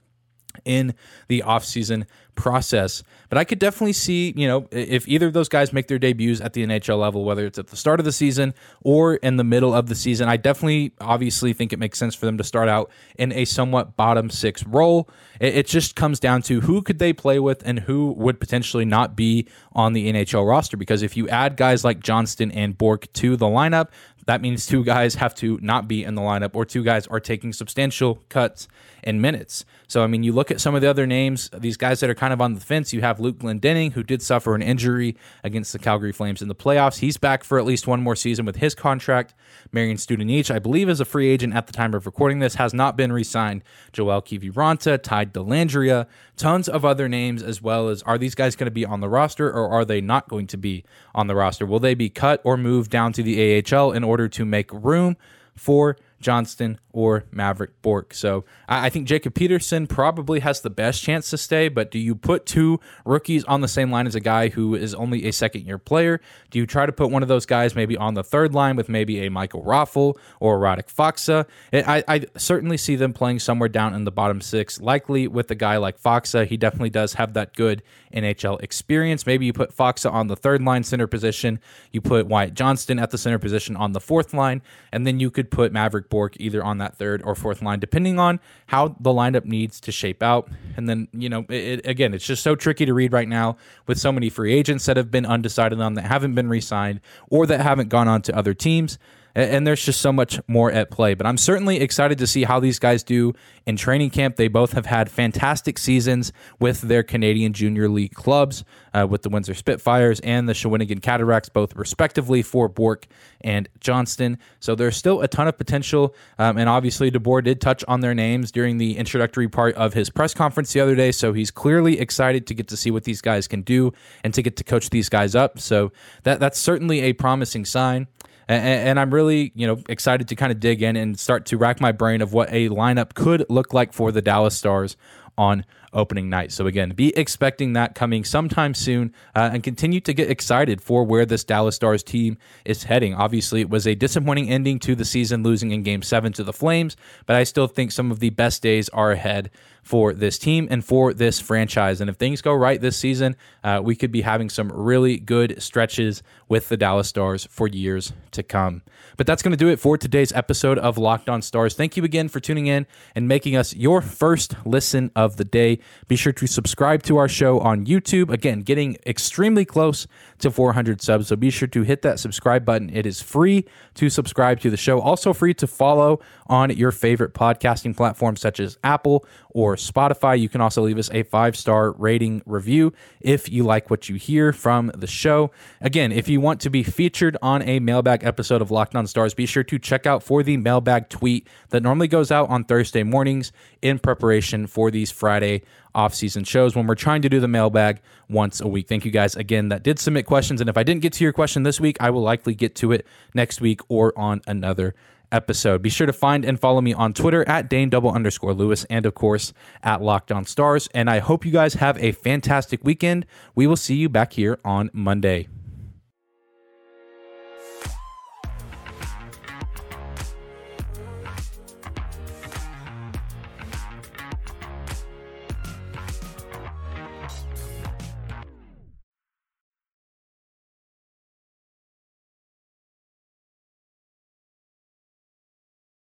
in 0.65 0.95
the 1.29 1.43
offseason 1.47 2.07
process. 2.35 3.03
But 3.29 3.39
I 3.39 3.45
could 3.45 3.59
definitely 3.59 3.93
see, 3.93 4.33
you 4.37 4.47
know, 4.47 4.69
if 4.71 5.09
either 5.09 5.27
of 5.27 5.33
those 5.33 5.49
guys 5.49 5.73
make 5.73 5.89
their 5.89 5.99
debuts 5.99 6.41
at 6.41 6.53
the 6.53 6.67
NHL 6.67 6.99
level, 6.99 7.25
whether 7.25 7.47
it's 7.47 7.59
at 7.59 7.69
the 7.69 7.77
start 7.77 8.01
of 8.01 8.05
the 8.05 8.13
season 8.13 8.55
or 8.83 9.17
in 9.17 9.37
the 9.37 9.45
middle 9.45 9.75
of 9.75 9.87
the 9.89 9.95
season, 9.95 10.29
I 10.29 10.37
definitely 10.37 10.93
obviously 11.01 11.53
think 11.53 11.73
it 11.73 11.79
makes 11.79 11.99
sense 11.99 12.15
for 12.15 12.27
them 12.27 12.39
to 12.39 12.45
start 12.45 12.69
out 12.69 12.91
in 13.19 13.33
a 13.33 13.45
somewhat 13.45 13.97
bottom 13.97 14.31
six 14.31 14.65
role. 14.67 15.09
It, 15.41 15.67
just 15.67 15.97
comes 15.97 16.21
down 16.21 16.43
to 16.43 16.61
who 16.61 16.83
could 16.83 16.99
they 16.99 17.13
play 17.13 17.39
with 17.39 17.63
and 17.65 17.81
who 17.81 18.13
would 18.13 18.39
potentially 18.39 18.85
not 18.85 19.17
be 19.17 19.49
on 19.73 19.95
the 19.95 20.13
NHL 20.13 20.47
roster. 20.47 20.77
Because 20.77 21.03
if 21.03 21.17
you 21.17 21.29
add 21.29 21.57
guys 21.57 21.85
like 21.85 22.01
Johnston 22.01 22.51
and 22.53 22.77
Bourque 22.77 23.11
to 23.15 23.37
the 23.37 23.47
lineup, 23.47 23.89
that 24.27 24.41
means 24.41 24.67
two 24.67 24.85
guys 24.85 25.15
have 25.17 25.35
to 25.37 25.59
not 25.63 25.89
be 25.89 26.05
in 26.05 26.15
the 26.15 26.23
lineup 26.23 26.51
or 26.55 26.65
two 26.65 26.85
guys 26.85 27.07
are 27.07 27.21
taking 27.21 27.53
substantial 27.53 28.23
cuts 28.29 28.69
in 29.03 29.21
minutes. 29.21 29.65
So, 29.89 30.03
I 30.03 30.07
mean, 30.07 30.23
you 30.23 30.33
look 30.33 30.51
at 30.51 30.61
some 30.61 30.75
of 30.75 30.81
the 30.81 30.89
other 30.89 31.07
names, 31.07 31.51
these 31.57 31.77
guys 31.77 32.01
that 32.01 32.11
are 32.11 32.15
kind 32.15 32.33
of 32.33 32.41
on 32.41 32.55
the 32.55 32.61
fence. 32.61 32.93
You 32.93 33.01
have 33.01 33.21
Luke 33.21 33.39
Glendening, 33.39 33.93
who 33.93 34.03
did 34.03 34.23
suffer 34.23 34.55
an 34.55 34.63
injury 34.63 35.17
against 35.43 35.73
the 35.73 35.79
Calgary 35.79 36.13
Flames 36.13 36.41
in 36.41 36.49
the 36.49 36.55
playoffs. 36.55 36.99
He's 36.99 37.17
back 37.17 37.45
for 37.45 37.59
at 37.59 37.65
least 37.65 37.87
one 37.87 38.01
more 38.01 38.17
season 38.17 38.45
with 38.45 38.57
his 38.57 38.75
contract. 38.75 39.35
Marian 39.73 39.97
Studenic, 39.97 40.55
I 40.55 40.59
believe, 40.59 40.89
is 40.89 41.01
a 41.01 41.05
free 41.05 41.29
agent 41.29 41.55
at 41.55 41.67
the 41.67 41.73
time 41.73 41.95
of 41.95 42.07
recording 42.07 42.39
this, 42.39 42.55
has 42.55 42.73
not 42.73 42.97
been 42.97 43.13
re 43.13 43.25
signed. 43.25 43.63
Joel 43.93 44.23
Kiviranta, 44.23 45.03
Ty 45.03 45.27
Dellandrea, 45.27 46.07
tons 46.37 46.69
of 46.69 46.85
other 46.85 47.09
names, 47.09 47.43
as 47.43 47.61
well 47.61 47.89
as 47.89 48.03
are 48.03 48.19
these 48.19 48.35
guys 48.35 48.57
going 48.57 48.67
to 48.67 48.71
be 48.71 48.87
on 48.87 49.01
the 49.01 49.09
roster 49.09 49.51
or 49.51 49.69
are 49.69 49.85
they 49.85 50.01
not 50.01 50.29
going 50.29 50.47
to 50.49 50.57
be 50.57 50.85
on 51.15 51.27
the 51.27 51.35
roster? 51.35 51.67
Will 51.67 51.81
they 51.81 51.95
be 51.95 52.09
cut 52.09 52.41
or 52.45 52.57
moved 52.57 52.91
down 52.91 53.13
to 53.15 53.23
the 53.23 53.63
AHL 53.63 53.93
in 53.93 54.05
order 54.05 54.29
to 54.29 54.45
make 54.45 54.73
room 54.73 55.17
for 55.57 55.97
Johnston 56.23 56.79
or 56.93 57.25
Mavrik 57.35 57.71
Bourque. 57.81 58.15
So 58.15 58.45
I, 58.69 58.91
think 58.91 59.07
Jacob 59.07 59.35
Peterson 59.35 59.87
probably 59.87 60.41
has 60.41 60.61
the 60.61 60.71
best 60.71 61.03
chance 61.03 61.31
to 61.31 61.39
stay, 61.39 61.69
but 61.69 61.91
do 61.91 61.99
you 61.99 62.15
put 62.15 62.47
two 62.47 62.81
rookies 63.05 63.45
on 63.45 63.63
the 63.63 63.69
same 63.69 63.91
line 63.91 64.07
as 64.07 64.15
a 64.15 64.21
guy 64.21 64.49
who 64.49 64.75
is 64.75 64.95
only 64.95 65.27
a 65.27 65.33
second 65.33 65.67
year 65.67 65.79
player? 65.79 66.21
Do 66.51 66.59
you 66.59 66.67
try 66.67 66.87
to 66.87 66.93
put 66.93 67.11
one 67.11 67.23
of 67.23 67.29
those 67.29 67.47
guys 67.47 67.75
maybe 67.75 67.97
on 67.97 68.15
the 68.15 68.23
third 68.23 68.55
line 68.55 68.77
with 68.77 68.89
maybe 68.89 69.25
a 69.27 69.31
Michael 69.31 69.65
Raffl 69.65 70.17
or 70.39 70.59
Radek 70.59 70.93
Faksa? 70.93 71.47
I, 71.73 72.05
I 72.07 72.27
certainly 72.37 72.77
see 72.77 72.97
them 72.97 73.13
playing 73.13 73.39
somewhere 73.39 73.69
down 73.69 73.95
in 73.95 74.05
the 74.05 74.13
bottom 74.13 74.41
six, 74.41 74.81
likely 74.81 75.27
with 75.27 75.51
a 75.51 75.55
guy 75.55 75.79
like 75.79 76.01
Faksa. 76.01 76.47
He 76.47 76.57
definitely 76.57 76.91
does 76.91 77.15
have 77.15 77.33
that 77.35 77.55
good 77.55 77.83
NHL 78.15 78.63
experience. 78.63 79.27
Maybe 79.27 79.47
you 79.47 79.53
put 79.53 79.75
Faksa 79.75 80.13
on 80.13 80.27
the 80.27 80.37
third 80.37 80.63
line 80.63 80.85
center 80.85 81.07
position, 81.07 81.59
you 81.91 82.01
put 82.01 82.27
Wyatt 82.27 82.55
Johnston 82.55 82.99
at 82.99 83.11
the 83.11 83.19
center 83.19 83.39
position 83.39 83.77
on 83.77 83.93
the 83.93 84.01
fourth 84.01 84.35
line, 84.35 84.63
and 84.93 85.07
then 85.07 85.19
you 85.19 85.31
could 85.31 85.51
put 85.51 85.73
Mavrik 85.73 86.09
Bourque 86.13 86.37
either 86.39 86.63
on 86.63 86.77
that 86.77 86.95
third 86.95 87.23
or 87.23 87.35
fourth 87.35 87.63
line, 87.63 87.79
depending 87.79 88.19
on 88.19 88.39
how 88.67 88.89
the 89.01 89.09
lineup 89.09 89.47
needs 89.47 89.81
to 89.81 89.91
shape 89.91 90.23
out. 90.23 90.47
And 90.77 90.87
then, 90.87 91.09
you 91.15 91.31
know, 91.31 91.47
it, 91.49 91.87
again, 91.87 92.13
it's 92.13 92.27
just 92.27 92.43
so 92.43 92.55
tricky 92.55 92.85
to 92.85 92.93
read 92.93 93.15
right 93.15 93.27
now 93.27 93.57
with 93.87 93.99
so 93.99 94.13
many 94.13 94.29
free 94.29 94.53
agents 94.53 94.85
that 94.85 94.99
have 94.99 95.11
been 95.11 95.25
undecided 95.25 95.81
on 95.81 95.95
that 95.95 96.03
haven't 96.03 96.35
been 96.35 96.51
re 96.51 96.61
signed 96.61 97.01
or 97.31 97.47
that 97.47 97.63
haven't 97.63 97.89
gone 97.89 98.09
on 98.09 98.21
to 98.23 98.37
other 98.37 98.53
teams. 98.53 98.99
And 99.35 99.67
there's 99.67 99.85
just 99.85 100.01
so 100.01 100.13
much 100.13 100.41
more 100.47 100.71
at 100.71 100.91
play. 100.91 101.15
But 101.15 101.27
I'm 101.27 101.39
certainly 101.39 101.81
excited 101.81 102.19
to 102.19 102.27
see 102.27 102.45
how 102.45 102.61
these 102.61 102.79
guys 102.79 103.03
do 103.03 103.33
in 103.67 103.77
training 103.77 104.11
camp. 104.11 104.37
They 104.37 104.49
both 104.49 104.73
have 104.73 104.87
had 104.87 105.11
fantastic 105.11 105.79
seasons 105.79 106.33
with 106.59 106.83
their 106.83 107.03
Canadian 107.03 107.53
Junior 107.53 107.89
League 107.89 108.15
clubs, 108.15 108.65
uh, 108.93 109.07
with 109.09 109.23
the 109.23 109.29
Windsor 109.29 109.55
Spitfires 109.55 110.21
and 110.21 110.49
the 110.49 110.53
Shawinigan 110.53 111.01
Cataracts, 111.01 111.49
both 111.49 111.75
respectively 111.77 112.43
for 112.43 112.69
Bourque 112.69 113.07
and 113.41 113.69
Johnston. 113.81 114.39
So 114.61 114.75
there's 114.75 114.97
still 114.97 115.21
a 115.23 115.29
ton 115.29 115.49
of 115.49 115.57
potential. 115.57 116.15
Um, 116.39 116.59
and 116.59 116.69
obviously, 116.69 117.11
DeBoer 117.11 117.45
did 117.45 117.61
touch 117.61 117.85
on 117.89 118.01
their 118.01 118.15
names 118.15 118.53
during 118.53 118.79
the 118.79 118.97
introductory 118.97 119.49
part 119.49 119.75
of 119.77 119.95
his 119.95 120.11
press 120.11 120.35
conference 120.35 120.73
the 120.73 120.81
other 120.81 120.95
day. 120.95 121.13
So 121.13 121.33
he's 121.33 121.51
clearly 121.51 121.99
excited 122.01 122.47
to 122.49 122.55
get 122.55 122.69
to 122.69 122.77
see 122.77 122.91
what 122.91 123.05
these 123.05 123.21
guys 123.21 123.49
can 123.49 123.63
do 123.63 123.93
and 124.25 124.35
to 124.35 124.43
get 124.43 124.57
to 124.57 124.65
coach 124.65 124.91
these 124.91 125.09
guys 125.09 125.35
up. 125.35 125.59
So 125.59 125.93
that 126.25 126.41
that's 126.41 126.59
certainly 126.59 127.01
a 127.01 127.13
promising 127.13 127.65
sign 127.65 128.09
and, 128.49 128.89
and 128.89 129.01
I'm 129.01 129.13
really 129.13 129.53
you 129.55 129.67
know 129.67 129.83
excited 129.89 130.29
to 130.29 130.37
kind 130.37 130.53
of 130.53 130.61
dig 130.61 130.83
in 130.83 130.97
and 130.97 131.19
start 131.19 131.47
to 131.47 131.57
rack 131.57 131.81
my 131.81 131.93
brain 131.93 132.21
of 132.21 132.33
what 132.33 132.49
a 132.53 132.69
lineup 132.69 133.15
could 133.15 133.47
look 133.49 133.73
like 133.73 133.93
for 133.93 134.13
the 134.13 134.23
Dallas 134.23 134.57
Stars 134.57 134.97
on 135.37 135.65
opening 135.93 136.31
night. 136.31 136.53
So 136.53 136.67
again, 136.67 136.91
be 136.91 137.17
expecting 137.17 137.75
that 137.75 137.95
coming 137.95 138.25
sometime 138.25 138.75
soon, 138.75 139.13
uh, 139.35 139.51
and 139.53 139.63
continue 139.63 140.01
to 140.01 140.13
get 140.15 140.31
excited 140.31 140.81
for 140.81 141.05
where 141.05 141.27
this 141.27 141.45
Dallas 141.45 141.77
Stars 141.77 142.03
team 142.03 142.39
is 142.65 142.85
heading. 142.85 143.15
Obviously, 143.15 143.61
it 143.61 143.71
was 143.71 143.87
a 143.87 143.95
disappointing 143.95 144.49
ending 144.49 144.79
to 144.81 144.95
the 144.95 145.05
season, 145.05 145.43
losing 145.43 145.71
in 145.71 145.83
Game 145.83 146.03
Seven 146.03 146.33
to 146.35 146.45
the 146.45 146.53
Flames, 146.53 146.97
but 147.27 147.37
I 147.37 147.45
still 147.45 147.67
think 147.67 147.93
some 147.93 148.11
of 148.11 148.21
the 148.21 148.31
best 148.31 148.63
days 148.63 148.89
are 148.91 149.13
ahead 149.13 149.51
for 149.83 150.13
this 150.13 150.39
team 150.39 150.69
and 150.71 150.85
for 150.85 151.13
this 151.13 151.41
franchise. 151.41 152.01
And 152.01 152.09
if 152.09 152.17
things 152.17 152.41
go 152.41 152.55
right 152.55 152.81
this 152.81 152.97
season, 152.97 153.37
uh, 153.65 153.81
we 153.83 153.97
could 153.97 154.13
be 154.13 154.21
having 154.23 154.49
some 154.49 154.71
really 154.71 155.19
good 155.19 155.61
stretches 155.61 156.23
with 156.49 156.69
the 156.69 156.77
Dallas 156.77 157.09
Stars 157.09 157.47
for 157.51 157.67
years 157.67 158.13
to 158.31 158.43
come. 158.43 158.83
But 159.17 159.27
that's 159.27 159.43
going 159.43 159.51
to 159.51 159.57
do 159.57 159.69
it 159.69 159.81
for 159.81 159.99
today's 159.99 160.33
episode 160.33 160.79
of 160.79 160.99
Locked 160.99 161.29
On 161.29 161.43
Stars. 161.43 161.75
Thank 161.75 161.97
you 161.97 162.05
again 162.05 162.29
for 162.29 162.39
tuning 162.39 162.69
in 162.69 162.87
and 163.15 163.27
making 163.27 163.57
us 163.57 163.75
your 163.75 164.01
first 164.01 164.55
listen 164.65 165.11
of 165.17 165.22
the 165.29 165.45
day. 165.45 165.79
Be 166.09 166.17
sure 166.17 166.33
to 166.33 166.47
subscribe 166.47 167.03
to 167.05 167.17
our 167.17 167.29
show 167.29 167.61
on 167.61 167.87
YouTube. 167.87 168.31
Again, 168.31 168.61
getting 168.61 168.97
extremely 169.07 169.65
close 169.65 170.07
to 170.39 170.51
400 170.51 171.01
subs, 171.01 171.29
so 171.29 171.37
be 171.37 171.51
sure 171.51 171.69
to 171.69 171.83
hit 171.83 172.03
that 172.03 172.19
subscribe 172.19 172.65
button. 172.65 172.91
It 172.93 173.07
is 173.07 173.23
free 173.23 173.65
to 173.95 174.11
subscribe 174.11 174.61
to 174.61 174.71
the 174.71 174.77
show, 174.77 175.01
also 175.01 175.33
free 175.33 175.55
to 175.55 175.67
follow 175.67 176.21
on 176.47 176.71
your 176.71 176.91
favorite 176.91 177.35
podcasting 177.35 177.97
platforms 177.97 178.41
such 178.41 178.61
as 178.61 178.79
Apple 178.83 179.25
or 179.51 179.77
Spotify. 179.77 180.39
You 180.39 180.49
can 180.49 180.61
also 180.61 180.83
leave 180.83 180.99
us 180.99 181.11
a 181.13 181.23
five 181.23 181.57
star 181.57 181.93
rating 181.93 182.43
review 182.47 182.93
if 183.21 183.51
you 183.51 183.65
like 183.65 183.91
what 183.91 184.09
you 184.09 184.17
hear 184.17 184.53
from 184.53 184.91
the 184.95 185.07
show. 185.07 185.51
Again, 185.81 186.13
if 186.13 186.29
you 186.29 186.41
want 186.41 186.61
to 186.63 186.71
be 186.71 186.83
featured 186.83 187.37
on 187.43 187.63
a 187.63 187.79
mailbag 187.79 188.25
episode 188.25 188.63
of 188.63 188.71
Locked 188.71 188.97
On 188.97 189.07
Stars, 189.07 189.35
be 189.35 189.47
sure 189.47 189.63
to 189.65 189.79
check 189.79 190.07
out 190.07 190.23
for 190.23 190.43
the 190.43 190.57
mailbag 190.57 191.09
tweet 191.09 191.47
that 191.71 191.83
normally 191.83 192.09
goes 192.09 192.31
out 192.31 192.49
on 192.49 192.65
Thursday 192.65 193.03
mornings 193.03 193.53
in 193.81 193.99
preparation 193.99 194.67
for 194.67 194.91
these 194.91 195.12
Friday 195.13 195.63
off-season 195.95 196.45
shows 196.45 196.75
when 196.75 196.87
we're 196.87 196.95
trying 196.95 197.23
to 197.23 197.29
do 197.29 197.39
the 197.39 197.49
mailbag 197.49 198.01
once 198.29 198.61
a 198.61 198.67
week. 198.69 198.89
Thank 198.89 199.05
you 199.05 199.11
guys 199.11 199.37
again 199.37 199.69
that 199.69 199.83
did 199.83 199.99
submit 199.99 200.27
questions. 200.27 200.61
And 200.61 200.71
if 200.71 200.77
I 200.77 200.83
didn't 200.83 201.03
get 201.03 201.13
to 201.15 201.25
your 201.25 201.33
question 201.33 201.63
this 201.63 201.81
week, 201.81 201.97
I 202.01 202.11
will 202.11 202.23
likely 202.23 202.55
get 202.55 202.75
to 202.77 202.93
it 202.93 203.07
next 203.35 203.61
week 203.61 203.81
or 203.89 204.19
on 204.19 204.41
another 204.47 204.95
episode. 205.31 205.83
Be 205.83 205.91
sure 205.91 206.07
to 206.07 206.13
find 206.13 206.45
and 206.45 206.61
follow 206.61 206.81
me 206.81 206.93
on 206.93 207.13
Twitter 207.15 207.47
at 207.49 207.69
Dane 207.69 207.89
double 207.89 208.13
underscore 208.13 208.55
Lewis 208.55 208.85
and 208.91 209.07
of 209.07 209.15
course 209.15 209.53
at 209.83 210.03
Locked 210.03 210.31
On 210.31 210.45
Stars. 210.45 210.89
And 210.95 211.09
I 211.09 211.19
hope 211.21 211.45
you 211.45 211.53
guys 211.53 211.75
have 211.75 211.97
a 212.03 212.13
fantastic 212.13 212.85
weekend. 212.85 213.27
We 213.55 213.67
will 213.67 213.77
see 213.77 213.97
you 213.97 214.09
back 214.09 214.35
here 214.35 214.59
on 214.65 214.91
Monday. 214.93 215.49